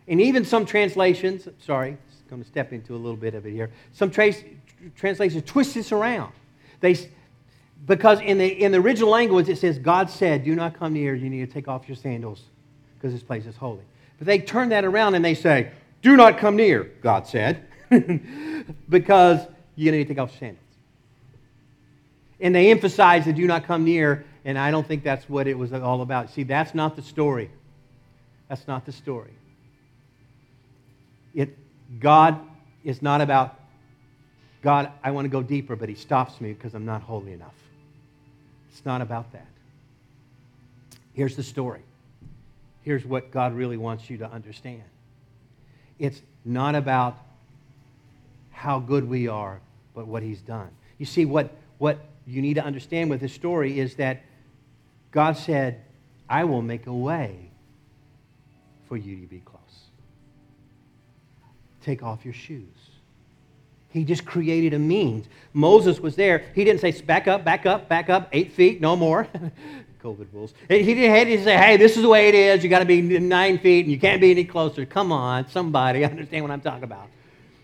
And 0.08 0.22
even 0.22 0.46
some 0.46 0.64
translations, 0.64 1.46
sorry, 1.60 1.90
I'm 1.90 1.98
going 2.30 2.42
to 2.42 2.48
step 2.48 2.72
into 2.72 2.94
a 2.94 2.96
little 2.96 3.18
bit 3.18 3.34
of 3.34 3.44
it 3.44 3.52
here. 3.52 3.70
Some 3.92 4.10
translations 4.10 5.42
twist 5.44 5.74
this 5.74 5.92
around. 5.92 6.32
They, 6.80 6.96
because 7.84 8.22
in 8.22 8.38
the, 8.38 8.46
in 8.46 8.72
the 8.72 8.78
original 8.78 9.10
language 9.10 9.50
it 9.50 9.58
says, 9.58 9.78
God 9.78 10.08
said, 10.08 10.44
Do 10.44 10.54
not 10.54 10.78
come 10.78 10.94
near, 10.94 11.14
you 11.14 11.28
need 11.28 11.46
to 11.46 11.52
take 11.52 11.68
off 11.68 11.86
your 11.86 11.96
sandals 11.96 12.40
because 12.96 13.12
this 13.12 13.22
place 13.22 13.44
is 13.44 13.54
holy. 13.54 13.84
But 14.16 14.26
they 14.26 14.38
turn 14.38 14.70
that 14.70 14.86
around 14.86 15.14
and 15.14 15.22
they 15.22 15.34
say, 15.34 15.70
Do 16.04 16.18
not 16.18 16.36
come 16.36 16.56
near, 16.56 16.84
God 17.00 17.26
said, 17.26 17.66
because 18.90 19.40
you 19.74 19.90
need 19.90 20.04
to 20.04 20.04
take 20.04 20.18
off 20.18 20.38
sandals. 20.38 20.60
And 22.38 22.54
they 22.54 22.70
emphasize 22.70 23.24
the 23.24 23.32
do 23.32 23.46
not 23.46 23.64
come 23.64 23.84
near, 23.84 24.26
and 24.44 24.58
I 24.58 24.70
don't 24.70 24.86
think 24.86 25.02
that's 25.02 25.26
what 25.30 25.46
it 25.46 25.56
was 25.56 25.72
all 25.72 26.02
about. 26.02 26.28
See, 26.28 26.42
that's 26.42 26.74
not 26.74 26.94
the 26.94 27.00
story. 27.00 27.50
That's 28.50 28.68
not 28.68 28.84
the 28.84 28.92
story. 28.92 29.30
It, 31.34 31.56
God 31.98 32.38
is 32.84 33.00
not 33.00 33.22
about, 33.22 33.58
God, 34.60 34.92
I 35.02 35.10
want 35.10 35.24
to 35.24 35.30
go 35.30 35.42
deeper, 35.42 35.74
but 35.74 35.88
He 35.88 35.94
stops 35.94 36.38
me 36.38 36.52
because 36.52 36.74
I'm 36.74 36.84
not 36.84 37.00
holy 37.00 37.32
enough. 37.32 37.54
It's 38.70 38.84
not 38.84 39.00
about 39.00 39.32
that. 39.32 39.46
Here's 41.14 41.34
the 41.34 41.42
story. 41.42 41.80
Here's 42.82 43.06
what 43.06 43.30
God 43.30 43.54
really 43.54 43.78
wants 43.78 44.10
you 44.10 44.18
to 44.18 44.30
understand 44.30 44.82
it's 46.04 46.22
not 46.44 46.74
about 46.74 47.18
how 48.50 48.78
good 48.78 49.08
we 49.08 49.28
are, 49.28 49.60
but 49.94 50.06
what 50.06 50.22
He's 50.22 50.40
done. 50.40 50.70
You 50.98 51.06
see, 51.06 51.24
what, 51.24 51.52
what 51.78 51.98
you 52.26 52.40
need 52.40 52.54
to 52.54 52.64
understand 52.64 53.10
with 53.10 53.20
this 53.20 53.32
story 53.32 53.78
is 53.78 53.96
that 53.96 54.22
God 55.10 55.36
said, 55.36 55.82
I 56.28 56.44
will 56.44 56.62
make 56.62 56.86
a 56.86 56.94
way 56.94 57.50
for 58.88 58.96
you 58.96 59.20
to 59.20 59.26
be 59.26 59.40
close 59.40 59.54
take 61.84 62.02
off 62.02 62.24
your 62.24 62.34
shoes. 62.34 62.64
He 63.90 64.04
just 64.04 64.24
created 64.24 64.74
a 64.74 64.78
means. 64.78 65.26
Moses 65.52 66.00
was 66.00 66.16
there. 66.16 66.46
He 66.54 66.64
didn't 66.64 66.80
say, 66.80 66.90
back 67.02 67.28
up, 67.28 67.44
back 67.44 67.64
up, 67.66 67.88
back 67.88 68.10
up, 68.10 68.28
eight 68.32 68.52
feet, 68.52 68.80
no 68.80 68.96
more. 68.96 69.28
COVID 70.04 70.26
rules. 70.32 70.52
He 70.68 70.82
didn't 70.82 71.44
say, 71.44 71.56
hey, 71.56 71.76
this 71.78 71.96
is 71.96 72.02
the 72.02 72.08
way 72.08 72.28
it 72.28 72.34
is. 72.34 72.62
You 72.62 72.68
got 72.68 72.80
to 72.80 72.84
be 72.84 73.00
nine 73.00 73.58
feet 73.58 73.86
and 73.86 73.92
you 73.92 73.98
can't 73.98 74.20
be 74.20 74.30
any 74.30 74.44
closer. 74.44 74.84
Come 74.84 75.10
on, 75.10 75.48
somebody 75.48 76.04
understand 76.04 76.44
what 76.44 76.50
I'm 76.50 76.60
talking 76.60 76.84
about. 76.84 77.08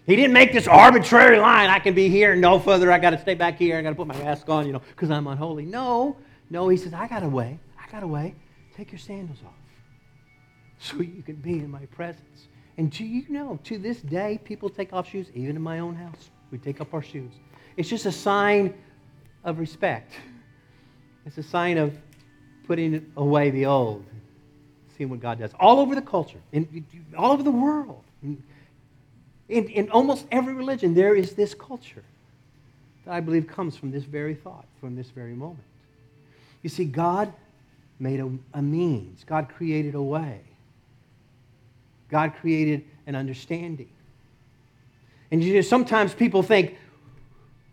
He 0.07 0.16
didn't 0.16 0.33
make 0.33 0.53
this 0.53 0.66
arbitrary 0.66 1.38
line. 1.38 1.68
I 1.68 1.79
can 1.79 1.94
be 1.94 2.09
here 2.09 2.35
no 2.35 2.59
further. 2.59 2.90
I 2.90 2.98
got 2.98 3.11
to 3.11 3.20
stay 3.20 3.35
back 3.35 3.59
here. 3.59 3.76
I 3.76 3.83
got 3.83 3.90
to 3.90 3.94
put 3.94 4.07
my 4.07 4.16
mask 4.16 4.48
on, 4.48 4.66
you 4.66 4.72
know, 4.72 4.81
because 4.90 5.11
I'm 5.11 5.26
unholy. 5.26 5.66
No, 5.66 6.16
no. 6.48 6.68
He 6.68 6.76
says, 6.76 6.94
I 6.94 7.07
got 7.07 7.22
a 7.22 7.29
way. 7.29 7.61
I 7.79 7.90
got 7.92 8.03
a 8.03 8.07
way. 8.07 8.35
Take 8.74 8.90
your 8.90 8.98
sandals 8.98 9.38
off 9.46 9.53
so 10.79 10.96
you 10.96 11.22
can 11.22 11.37
be 11.37 11.53
in 11.53 11.70
my 11.70 11.85
presence. 11.87 12.48
And 12.79 12.90
do 12.90 13.05
you 13.05 13.26
know, 13.29 13.61
to 13.64 13.76
this 13.76 14.00
day, 14.00 14.40
people 14.42 14.70
take 14.70 14.94
off 14.94 15.09
shoes, 15.11 15.29
even 15.35 15.55
in 15.55 15.62
my 15.62 15.81
own 15.81 15.94
house. 15.94 16.31
We 16.50 16.57
take 16.57 16.81
off 16.81 16.94
our 16.94 17.03
shoes. 17.03 17.33
It's 17.76 17.90
just 17.90 18.07
a 18.07 18.12
sign 18.12 18.74
of 19.44 19.59
respect. 19.59 20.14
It's 21.26 21.37
a 21.38 21.42
sign 21.42 21.76
of 21.76 21.96
putting 22.70 23.04
away 23.16 23.50
the 23.50 23.66
old, 23.66 24.04
seeing 24.96 25.11
what 25.11 25.18
God 25.18 25.40
does. 25.40 25.50
All 25.59 25.80
over 25.80 25.96
the 25.96 26.02
culture, 26.02 26.38
in, 26.52 26.87
all 27.18 27.33
over 27.33 27.42
the 27.42 27.50
world, 27.50 28.04
in, 28.22 28.40
in, 29.48 29.68
in 29.70 29.90
almost 29.90 30.24
every 30.30 30.54
religion, 30.54 30.94
there 30.94 31.16
is 31.16 31.33
this 31.33 31.52
culture 31.52 32.04
that 33.04 33.12
I 33.12 33.18
believe 33.18 33.48
comes 33.48 33.76
from 33.76 33.90
this 33.90 34.04
very 34.04 34.37
thought, 34.37 34.66
from 34.78 34.94
this 34.94 35.09
very 35.09 35.33
moment. 35.33 35.64
You 36.62 36.70
see, 36.70 36.85
God 36.85 37.33
made 37.98 38.20
a, 38.20 38.30
a 38.54 38.62
means, 38.62 39.24
God 39.24 39.48
created 39.48 39.96
a 39.96 40.02
way. 40.02 40.38
God 42.09 42.35
created 42.37 42.85
an 43.09 43.16
understanding. 43.16 43.90
And 45.33 45.42
you 45.42 45.54
know, 45.54 45.61
sometimes 45.62 46.14
people 46.14 46.44
think, 46.44 46.78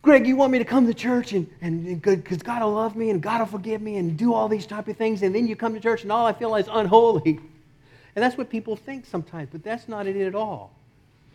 Greg, 0.01 0.25
you 0.25 0.35
want 0.35 0.51
me 0.51 0.59
to 0.59 0.65
come 0.65 0.87
to 0.87 0.93
church 0.93 1.33
and, 1.33 1.49
and 1.61 2.01
good 2.01 2.23
because 2.23 2.37
God 2.37 2.61
will 2.61 2.73
love 2.73 2.95
me 2.95 3.09
and 3.09 3.21
God 3.21 3.39
will 3.39 3.47
forgive 3.47 3.81
me 3.81 3.97
and 3.97 4.17
do 4.17 4.33
all 4.33 4.47
these 4.47 4.65
type 4.65 4.87
of 4.87 4.95
things, 4.95 5.21
and 5.21 5.35
then 5.35 5.47
you 5.47 5.55
come 5.55 5.73
to 5.73 5.79
church 5.79 6.03
and 6.03 6.11
all 6.11 6.25
I 6.25 6.33
feel 6.33 6.55
is 6.55 6.67
unholy. 6.71 7.39
And 8.15 8.23
that's 8.23 8.37
what 8.37 8.49
people 8.49 8.75
think 8.75 9.05
sometimes, 9.05 9.49
but 9.51 9.63
that's 9.63 9.87
not 9.87 10.07
it 10.07 10.15
at 10.15 10.33
all. 10.33 10.71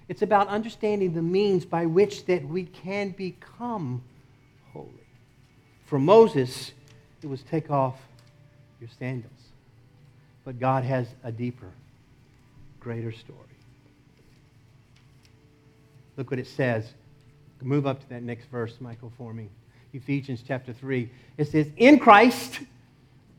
It's 0.09 0.23
about 0.23 0.49
understanding 0.49 1.15
the 1.15 1.23
means 1.23 1.65
by 1.65 1.87
which 1.87 2.27
that 2.27 2.45
we 2.45 2.65
can 2.65 3.11
become 3.11 4.03
holy. 4.73 4.89
For 5.87 5.99
Moses, 5.99 6.73
it 7.23 7.29
was 7.29 7.43
take 7.43 7.71
off 7.71 7.99
your 8.81 8.91
sandals. 8.99 9.33
But 10.45 10.59
God 10.59 10.83
has 10.85 11.07
a 11.23 11.31
deeper 11.31 11.71
greater 12.81 13.13
story. 13.13 13.39
Look 16.17 16.31
what 16.31 16.41
it 16.41 16.49
says. 16.49 16.93
Move 17.63 17.87
up 17.87 18.01
to 18.01 18.09
that 18.11 18.23
next 18.23 18.47
verse, 18.47 18.75
Michael, 18.81 19.13
for 19.17 19.33
me. 19.33 19.49
Ephesians 19.93 20.43
chapter 20.47 20.73
3. 20.73 21.11
It 21.39 21.49
says, 21.49 21.69
In 21.77 21.99
Christ 21.99 22.61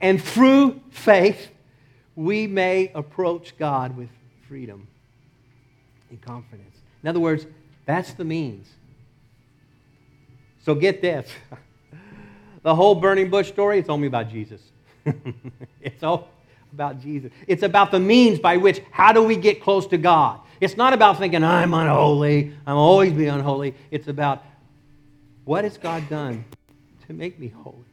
and 0.02 0.22
through 0.22 0.82
faith, 0.92 1.50
we 2.16 2.48
may 2.48 2.92
approach 2.94 3.58
God 3.58 3.98
with 3.98 4.10
freedom 4.48 4.88
and 6.10 6.22
confidence. 6.22 6.78
In 7.02 7.10
other 7.10 7.20
words, 7.20 7.46
that's 7.86 8.14
the 8.14 8.24
means. 8.24 8.68
So 10.64 10.76
get 10.76 11.02
this. 11.02 11.30
the 12.62 12.74
whole 12.74 12.96
burning 12.96 13.30
bush 13.30 13.50
story, 13.50 13.80
it's 13.80 13.90
only 13.90 14.08
about 14.08 14.30
Jesus. 14.30 14.62
it's 15.82 16.04
all 16.04 16.30
about 16.72 17.02
Jesus. 17.02 17.32
It's 17.48 17.64
about 17.64 17.92
the 17.92 18.00
means 18.00 18.40
by 18.40 18.58
which, 18.58 18.82
how 18.92 19.12
do 19.12 19.24
we 19.24 19.36
get 19.36 19.62
close 19.62 19.88
to 19.88 19.98
God? 19.98 20.40
It's 20.64 20.78
not 20.78 20.94
about 20.94 21.18
thinking, 21.20 21.44
I'm 21.44 21.74
unholy, 21.74 22.56
I'm 22.66 22.78
always 22.78 23.12
be 23.12 23.28
unholy. 23.28 23.76
It's 23.92 24.08
about 24.08 24.46
what 25.44 25.66
has 25.66 25.78
God 25.78 26.08
done 26.08 26.46
to 27.06 27.12
make 27.14 27.38
me 27.38 27.50
holy? 27.50 27.84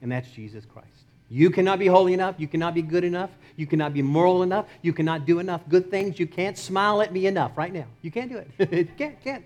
And 0.00 0.10
that's 0.10 0.28
Jesus 0.32 0.64
Christ. 0.64 0.88
You 1.30 1.50
cannot 1.50 1.78
be 1.78 1.86
holy 1.86 2.14
enough. 2.14 2.34
You 2.38 2.48
cannot 2.48 2.74
be 2.74 2.82
good 2.82 3.04
enough. 3.04 3.30
You 3.54 3.68
cannot 3.68 3.94
be 3.94 4.02
moral 4.02 4.42
enough. 4.42 4.66
You 4.82 4.92
cannot 4.92 5.24
do 5.24 5.38
enough 5.38 5.60
good 5.68 5.88
things. 5.88 6.18
You 6.18 6.26
can't 6.26 6.58
smile 6.58 7.00
at 7.00 7.12
me 7.12 7.28
enough 7.28 7.56
right 7.56 7.72
now. 7.72 7.86
You 8.02 8.10
can't 8.10 8.28
do 8.28 8.42
it. 8.58 8.96
can't, 8.98 9.22
can't. 9.22 9.44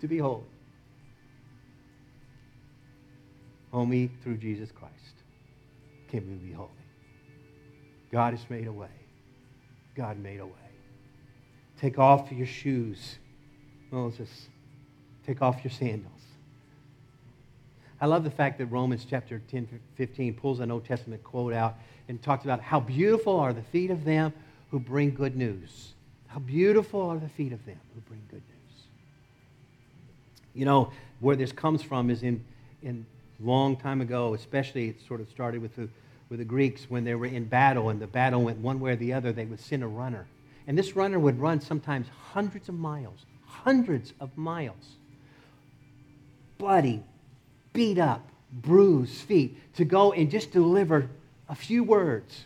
To 0.00 0.08
be 0.08 0.18
holy. 0.18 0.42
Only 3.72 4.10
through 4.24 4.38
Jesus 4.38 4.72
Christ 4.72 4.94
can 6.08 6.28
we 6.28 6.34
be 6.34 6.52
holy. 6.52 6.70
God 8.10 8.34
has 8.34 8.50
made 8.50 8.66
a 8.66 8.72
way. 8.72 8.88
God 9.94 10.18
made 10.18 10.40
a 10.40 10.46
way. 10.46 10.67
Take 11.80 11.98
off 11.98 12.32
your 12.32 12.46
shoes, 12.46 13.18
Moses. 13.90 14.48
Take 15.26 15.42
off 15.42 15.62
your 15.62 15.70
sandals. 15.70 16.12
I 18.00 18.06
love 18.06 18.24
the 18.24 18.30
fact 18.30 18.58
that 18.58 18.66
Romans 18.66 19.06
chapter 19.08 19.42
10, 19.50 19.80
15 19.96 20.34
pulls 20.34 20.60
an 20.60 20.70
Old 20.70 20.84
Testament 20.84 21.22
quote 21.24 21.52
out 21.52 21.76
and 22.08 22.22
talks 22.22 22.44
about 22.44 22.60
how 22.60 22.80
beautiful 22.80 23.38
are 23.38 23.52
the 23.52 23.62
feet 23.62 23.90
of 23.90 24.04
them 24.04 24.32
who 24.70 24.78
bring 24.78 25.14
good 25.14 25.36
news. 25.36 25.94
How 26.28 26.38
beautiful 26.38 27.02
are 27.02 27.18
the 27.18 27.28
feet 27.28 27.52
of 27.52 27.64
them 27.66 27.80
who 27.94 28.00
bring 28.02 28.22
good 28.30 28.42
news. 28.42 28.82
You 30.54 30.64
know, 30.64 30.92
where 31.20 31.36
this 31.36 31.52
comes 31.52 31.82
from 31.82 32.10
is 32.10 32.22
in, 32.22 32.44
in 32.82 33.04
long 33.40 33.76
time 33.76 34.00
ago, 34.00 34.34
especially 34.34 34.88
it 34.88 35.00
sort 35.06 35.20
of 35.20 35.28
started 35.28 35.60
with 35.60 35.74
the, 35.74 35.88
with 36.28 36.38
the 36.38 36.44
Greeks 36.44 36.88
when 36.88 37.04
they 37.04 37.14
were 37.14 37.26
in 37.26 37.44
battle 37.44 37.88
and 37.88 38.00
the 38.00 38.06
battle 38.06 38.42
went 38.42 38.58
one 38.58 38.78
way 38.78 38.92
or 38.92 38.96
the 38.96 39.12
other, 39.12 39.32
they 39.32 39.44
would 39.44 39.60
send 39.60 39.82
a 39.82 39.86
runner. 39.86 40.26
And 40.68 40.76
this 40.76 40.94
runner 40.94 41.18
would 41.18 41.40
run 41.40 41.62
sometimes 41.62 42.06
hundreds 42.32 42.68
of 42.68 42.74
miles, 42.74 43.24
hundreds 43.46 44.12
of 44.20 44.36
miles. 44.36 44.96
Bloody, 46.58 47.02
beat 47.72 47.98
up, 47.98 48.28
bruised 48.52 49.22
feet 49.22 49.56
to 49.76 49.86
go 49.86 50.12
and 50.12 50.30
just 50.30 50.52
deliver 50.52 51.08
a 51.48 51.54
few 51.54 51.82
words. 51.82 52.44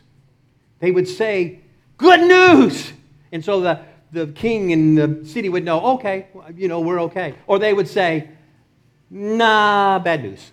They 0.79 0.93
would 0.93 1.09
say, 1.09 1.59
Good 1.99 2.21
news! 2.21 2.93
And 3.33 3.45
so 3.45 3.61
the, 3.61 3.81
the 4.13 4.29
king 4.29 4.73
and 4.73 4.97
the 4.97 5.27
city 5.27 5.49
would 5.49 5.65
know, 5.65 5.95
okay, 5.95 6.29
you 6.55 6.69
know, 6.69 6.81
we're 6.81 7.01
okay. 7.03 7.35
Or 7.47 7.59
they 7.59 7.73
would 7.73 7.89
say, 7.89 8.29
nah, 9.11 9.99
bad 9.99 10.23
news. 10.23 10.53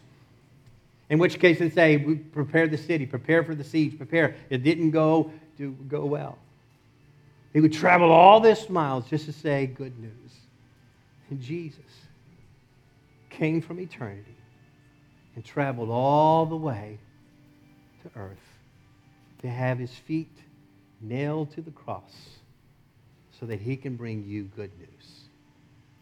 In 1.09 1.19
which 1.19 1.39
case 1.39 1.59
they'd 1.59 1.73
say, 1.73 1.97
prepare 1.97 2.67
the 2.67 2.77
city, 2.77 3.05
prepare 3.05 3.43
for 3.43 3.55
the 3.55 3.63
siege, 3.63 3.97
prepare. 3.97 4.35
It 4.49 4.63
didn't 4.63 4.91
go, 4.91 5.31
to 5.57 5.71
go 5.87 6.05
well. 6.05 6.37
They 7.53 7.61
would 7.61 7.73
travel 7.73 8.11
all 8.11 8.39
this 8.39 8.69
miles 8.69 9.05
just 9.09 9.25
to 9.25 9.33
say 9.33 9.65
good 9.65 9.97
news. 9.99 10.31
And 11.29 11.41
Jesus 11.41 11.79
came 13.29 13.61
from 13.61 13.79
eternity 13.79 14.35
and 15.35 15.43
traveled 15.43 15.89
all 15.89 16.45
the 16.45 16.55
way 16.55 16.99
to 18.03 18.19
earth 18.19 18.37
to 19.41 19.49
have 19.49 19.79
his 19.79 19.91
feet 19.91 20.35
nailed 21.01 21.51
to 21.51 21.61
the 21.61 21.71
cross 21.71 22.13
so 23.39 23.45
that 23.45 23.59
he 23.59 23.75
can 23.75 23.95
bring 23.95 24.25
you 24.25 24.43
good 24.55 24.71
news. 24.77 25.21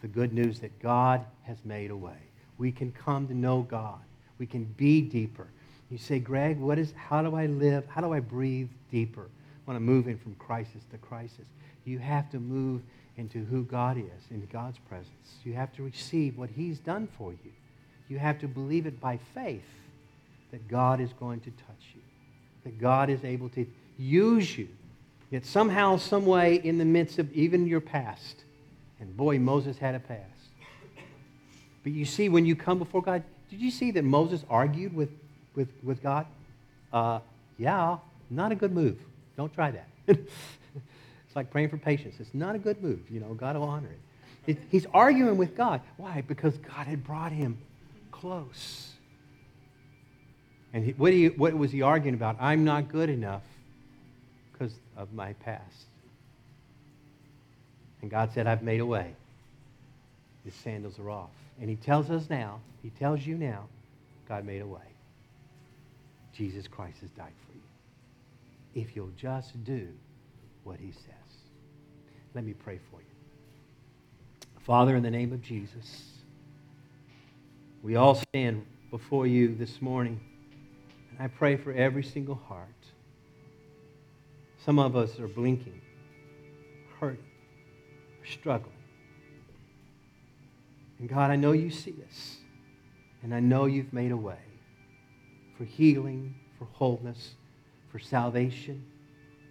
The 0.02 0.08
good 0.08 0.34
news 0.34 0.60
that 0.60 0.80
God 0.80 1.26
has 1.44 1.58
made 1.64 1.92
a 1.92 1.96
way. 1.96 2.18
We 2.58 2.72
can 2.72 2.92
come 2.92 3.28
to 3.28 3.34
know 3.34 3.62
God. 3.62 4.00
We 4.40 4.46
can 4.46 4.66
be 4.78 5.02
deeper. 5.02 5.48
You 5.90 5.98
say, 5.98 6.20
Greg, 6.20 6.60
what 6.60 6.78
is, 6.78 6.94
how 6.96 7.22
do 7.22 7.36
I 7.36 7.46
live? 7.46 7.86
How 7.88 8.02
do 8.02 8.14
I 8.14 8.20
breathe 8.20 8.70
deeper 8.92 9.30
when 9.68 9.78
I'm 9.78 9.86
moving 9.86 10.18
from 10.18 10.36
crisis 10.36 10.84
to 10.92 10.98
crisis? 10.98 11.46
You 11.86 12.00
have 12.00 12.30
to 12.32 12.40
move 12.40 12.82
into 13.18 13.44
who 13.46 13.64
God 13.64 13.98
is, 13.98 14.32
into 14.32 14.48
God's 14.48 14.78
presence. 14.90 15.38
You 15.44 15.54
have 15.54 15.74
to 15.76 15.84
receive 15.84 16.38
what 16.38 16.50
he's 16.50 16.80
done 16.80 17.08
for 17.18 17.32
you. 17.32 17.52
You 18.10 18.20
have 18.20 18.40
to 18.40 18.48
believe 18.48 18.86
it 18.86 19.00
by 19.00 19.20
faith 19.34 19.64
that 20.52 20.68
God 20.68 21.00
is 21.00 21.12
going 21.14 21.42
to 21.42 21.52
touch 21.52 21.86
you, 21.94 22.02
that 22.64 22.80
God 22.80 23.10
is 23.10 23.24
able 23.24 23.50
to 23.50 23.66
use 23.98 24.58
you 24.58 24.68
Yet 25.30 25.46
somehow, 25.46 25.98
some 25.98 26.26
way, 26.26 26.56
in 26.56 26.78
the 26.78 26.86
midst 26.86 27.20
of 27.20 27.32
even 27.34 27.68
your 27.68 27.82
past, 27.82 28.44
and 29.00 29.16
boy, 29.16 29.40
Moses 29.40 29.78
had 29.78 29.94
a 29.94 30.00
past. 30.00 30.24
But 31.84 31.92
you 31.92 32.06
see, 32.06 32.30
when 32.30 32.46
you 32.46 32.56
come 32.56 32.80
before 32.80 33.02
God, 33.02 33.24
did 33.50 33.60
you 33.60 33.72
see 33.72 33.92
that 33.92 34.04
Moses 34.04 34.44
argued 34.50 34.94
with, 34.94 35.10
with, 35.56 35.70
with 35.84 36.02
God? 36.02 36.26
Uh, 36.94 37.20
yeah, 37.58 37.98
not 38.30 38.52
a 38.52 38.56
good 38.56 38.72
move. 38.72 38.98
Don't 39.38 39.54
try 39.54 39.72
that. 39.72 39.88
it's 40.08 41.36
like 41.36 41.52
praying 41.52 41.70
for 41.70 41.78
patience. 41.78 42.16
It's 42.20 42.34
not 42.34 42.56
a 42.56 42.60
good 42.60 42.82
move. 42.84 43.00
You 43.10 43.20
know, 43.20 43.34
God 43.36 43.56
will 43.56 43.64
honor 43.64 43.90
it. 44.48 44.52
it 44.52 44.64
he's 44.70 44.88
arguing 44.94 45.38
with 45.38 45.56
God. 45.56 45.82
Why? 45.96 46.22
Because 46.22 46.58
God 46.58 46.88
had 46.88 47.04
brought 47.04 47.32
him 47.32 47.58
close. 48.12 48.92
And 50.74 50.84
he, 50.84 50.92
what, 50.92 51.14
what 51.38 51.54
was 51.54 51.72
he 51.72 51.82
arguing 51.82 52.16
about? 52.16 52.38
I'm 52.42 52.66
not 52.66 52.90
good 52.90 53.10
enough 53.10 53.44
because 54.52 54.74
of 54.98 55.14
my 55.14 55.34
past. 55.34 55.86
And 58.02 58.12
God 58.12 58.32
said, 58.34 58.48
I've 58.48 58.64
made 58.64 58.80
a 58.80 58.86
way. 58.86 59.14
His 60.44 60.54
sandals 60.56 61.00
are 61.00 61.10
off. 61.10 61.30
And 61.60 61.70
he 61.70 61.76
tells 61.76 62.10
us 62.10 62.30
now, 62.30 62.60
he 62.82 62.90
tells 62.92 63.26
you 63.26 63.38
now, 63.38 63.66
God 64.28 64.46
made 64.46 64.62
a 64.62 64.68
way. 64.68 64.80
Jesus 66.34 66.68
Christ 66.68 66.98
has 67.02 67.10
died 67.12 67.34
for. 67.46 67.47
If 68.78 68.96
you'll 68.96 69.12
just 69.18 69.64
do 69.64 69.90
what 70.64 70.80
he 70.80 70.92
says. 70.92 71.14
Let 72.36 72.44
me 72.44 72.54
pray 72.54 72.80
for 72.92 73.00
you. 73.00 73.08
Father, 74.60 74.96
in 74.96 75.02
the 75.02 75.10
name 75.10 75.34
of 75.34 75.42
Jesus, 75.42 76.04
we 77.82 77.96
all 77.96 78.14
stand 78.14 78.68
before 78.92 79.26
you 79.26 79.56
this 79.56 79.82
morning. 79.82 80.20
And 81.10 81.20
I 81.20 81.28
pray 81.28 81.56
for 81.58 81.72
every 81.74 82.04
single 82.04 82.36
heart 82.36 82.70
some 84.64 84.78
of 84.78 84.96
us 84.96 85.20
are 85.20 85.28
blinking, 85.28 85.82
hurting, 87.00 87.24
struggling. 88.32 88.74
And 91.00 91.10
God, 91.10 91.32
I 91.32 91.36
know 91.36 91.54
you 91.54 91.72
see 91.72 91.96
us. 92.08 92.38
And 93.24 93.34
I 93.34 93.40
know 93.40 93.66
you've 93.66 93.94
made 93.94 94.12
a 94.12 94.18
way 94.18 94.38
for 95.58 95.64
healing, 95.64 96.36
for 96.60 96.66
wholeness, 96.74 97.34
for 97.98 98.04
salvation, 98.04 98.86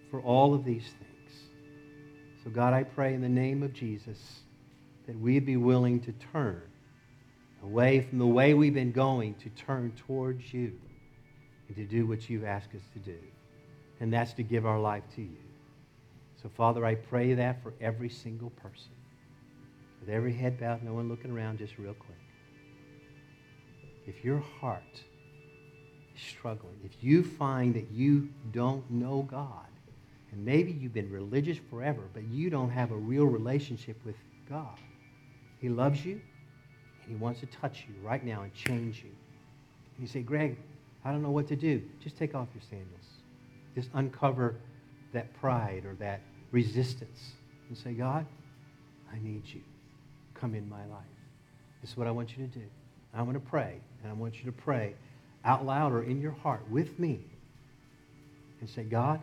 for 0.09 0.21
all 0.21 0.55
of 0.55 0.65
these 0.65 0.85
things. 0.85 1.33
So, 2.45 2.51
God, 2.51 2.75
I 2.75 2.85
pray 2.85 3.13
in 3.13 3.21
the 3.21 3.29
name 3.29 3.65
of 3.65 3.73
Jesus 3.73 4.19
that 5.09 5.19
we'd 5.19 5.45
be 5.45 5.57
willing 5.57 5.99
to 6.03 6.13
turn 6.33 6.63
away 7.65 8.03
from 8.03 8.19
the 8.19 8.27
way 8.27 8.55
we've 8.55 8.75
been 8.75 8.93
going 8.93 9.35
to 9.35 9.49
turn 9.51 9.93
towards 10.07 10.55
you 10.55 10.79
and 11.67 11.77
to 11.77 11.85
do 11.85 12.07
what 12.07 12.31
you've 12.31 12.45
asked 12.45 12.73
us 12.77 12.83
to 12.93 13.01
do 13.01 13.19
and 13.99 14.13
that's 14.13 14.33
to 14.35 14.45
give 14.45 14.65
our 14.65 14.79
life 14.79 15.03
to 15.17 15.23
you. 15.23 15.43
So, 16.41 16.49
Father, 16.49 16.85
I 16.85 16.95
pray 16.95 17.35
that 17.35 17.65
for 17.65 17.75
every 17.81 18.11
single 18.11 18.51
person. 18.51 18.93
With 20.01 20.11
every 20.11 20.33
head 20.33 20.61
bowed, 20.61 20.85
no 20.85 20.95
one 20.95 21.09
looking 21.09 21.33
around, 21.33 21.59
just 21.59 21.79
real 21.79 21.95
quick. 21.95 22.19
If 24.07 24.25
your 24.25 24.39
heart 24.61 25.03
struggling, 26.19 26.77
if 26.85 27.03
you 27.03 27.23
find 27.23 27.75
that 27.75 27.91
you 27.91 28.29
don't 28.53 28.89
know 28.91 29.23
God, 29.23 29.67
and 30.33 30.45
maybe 30.45 30.73
you've 30.73 30.95
been 30.95 31.11
religious 31.11 31.59
forever, 31.71 32.03
but 32.13 32.25
you 32.25 32.51
don't 32.51 32.71
have 32.71 32.91
a 32.91 32.97
real 32.97 33.25
relationship 33.25 33.97
with 34.05 34.17
God, 34.49 34.79
He 35.61 35.69
loves 35.69 36.05
you, 36.05 36.21
and 37.03 37.11
He 37.11 37.15
wants 37.15 37.41
to 37.41 37.47
touch 37.47 37.85
you 37.89 37.95
right 38.07 38.25
now 38.25 38.43
and 38.43 38.53
change 38.55 38.99
you. 38.99 39.11
And 39.97 40.01
you 40.01 40.07
say, 40.07 40.23
Greg, 40.23 40.57
I 41.05 41.13
don't 41.13 41.23
know 41.23 41.31
what 41.31 41.49
to 41.49 41.57
do. 41.57 41.83
Just 42.03 42.17
take 42.19 42.35
off 42.35 42.49
your 42.55 42.63
sandals. 42.69 43.07
Just 43.75 43.91
uncover 43.95 44.57
that 45.13 45.33
pride 45.41 45.85
or 45.87 45.95
that 45.95 46.21
resistance 46.51 47.33
and 47.69 47.77
say, 47.77 47.93
God, 47.93 48.27
I 49.13 49.19
need 49.23 49.43
you. 49.47 49.61
Come 50.35 50.55
in 50.55 50.69
my 50.69 50.85
life. 50.87 51.05
This 51.81 51.91
is 51.91 51.97
what 51.97 52.07
I 52.07 52.11
want 52.11 52.37
you 52.37 52.47
to 52.47 52.59
do. 52.59 52.65
I 53.15 53.23
want 53.23 53.35
to 53.35 53.51
pray, 53.51 53.81
and 54.03 54.11
I 54.11 54.15
want 54.15 54.39
you 54.39 54.45
to 54.47 54.53
pray 54.53 54.95
out 55.47 55.65
loud 55.65 55.93
or 55.93 56.03
in 56.03 56.21
your 56.21 56.33
heart 56.33 56.69
with 56.69 56.99
me 56.99 57.21
and 58.61 58.69
say, 58.69 58.83
God, 58.83 59.21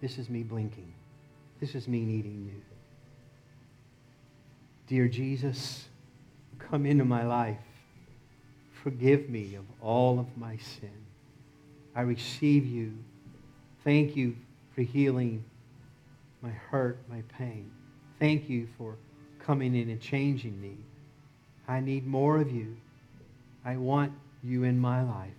this 0.00 0.18
is 0.18 0.28
me 0.28 0.42
blinking. 0.42 0.92
This 1.60 1.76
is 1.76 1.86
me 1.86 2.04
needing 2.04 2.44
you. 2.44 2.60
Dear 4.88 5.06
Jesus, 5.06 5.86
come 6.58 6.86
into 6.86 7.04
my 7.04 7.24
life. 7.24 7.58
Forgive 8.82 9.28
me 9.28 9.54
of 9.54 9.64
all 9.80 10.18
of 10.18 10.26
my 10.36 10.56
sin. 10.56 10.90
I 11.94 12.00
receive 12.00 12.66
you 12.66 12.94
Thank 13.84 14.16
you 14.16 14.36
for 14.74 14.82
healing 14.82 15.44
my 16.42 16.50
hurt, 16.50 16.98
my 17.08 17.22
pain. 17.38 17.70
Thank 18.18 18.48
you 18.48 18.68
for 18.76 18.96
coming 19.38 19.74
in 19.74 19.88
and 19.88 20.00
changing 20.00 20.60
me. 20.60 20.76
I 21.66 21.80
need 21.80 22.06
more 22.06 22.38
of 22.38 22.50
you. 22.50 22.76
I 23.64 23.76
want 23.76 24.12
you 24.42 24.64
in 24.64 24.78
my 24.78 25.02
life. 25.02 25.30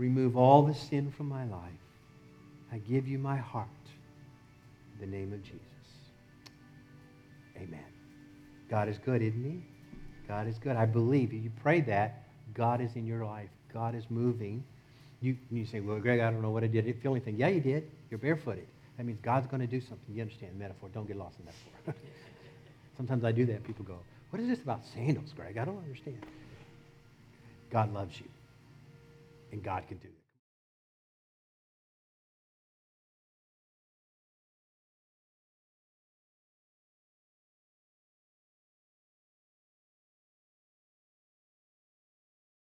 Remove 0.00 0.34
all 0.34 0.62
the 0.62 0.72
sin 0.72 1.12
from 1.14 1.28
my 1.28 1.44
life. 1.44 1.84
I 2.72 2.78
give 2.78 3.06
you 3.06 3.18
my 3.18 3.36
heart. 3.36 3.68
In 4.94 5.10
the 5.10 5.16
name 5.16 5.34
of 5.34 5.42
Jesus. 5.42 5.60
Amen. 7.54 7.84
God 8.70 8.88
is 8.88 8.96
good, 8.96 9.20
isn't 9.20 9.44
he? 9.44 9.62
God 10.26 10.46
is 10.48 10.56
good. 10.58 10.74
I 10.74 10.86
believe 10.86 11.34
you 11.34 11.52
pray 11.62 11.82
that. 11.82 12.24
God 12.54 12.80
is 12.80 12.96
in 12.96 13.06
your 13.06 13.26
life. 13.26 13.50
God 13.74 13.94
is 13.94 14.04
moving. 14.08 14.64
You, 15.20 15.36
you 15.50 15.66
say, 15.66 15.80
well, 15.80 15.98
Greg, 15.98 16.20
I 16.20 16.30
don't 16.30 16.40
know 16.40 16.50
what 16.50 16.64
I 16.64 16.68
did. 16.68 16.86
The 17.02 17.08
only 17.08 17.20
thing, 17.20 17.36
yeah, 17.36 17.48
you 17.48 17.60
did. 17.60 17.90
You're 18.10 18.18
barefooted. 18.18 18.66
That 18.96 19.04
means 19.04 19.18
God's 19.20 19.48
going 19.48 19.60
to 19.60 19.66
do 19.66 19.82
something. 19.82 20.14
You 20.14 20.22
understand 20.22 20.52
the 20.54 20.58
metaphor. 20.58 20.88
Don't 20.94 21.06
get 21.06 21.18
lost 21.18 21.38
in 21.38 21.44
metaphor. 21.44 21.94
Sometimes 22.96 23.22
I 23.22 23.32
do 23.32 23.44
that. 23.44 23.64
People 23.64 23.84
go, 23.84 23.98
what 24.30 24.40
is 24.40 24.48
this 24.48 24.62
about 24.62 24.80
sandals, 24.94 25.34
Greg? 25.36 25.58
I 25.58 25.66
don't 25.66 25.78
understand. 25.84 26.24
God 27.70 27.92
loves 27.92 28.18
you, 28.18 28.26
and 29.52 29.62
God 29.62 29.86
can 29.88 29.98
do. 29.98 30.19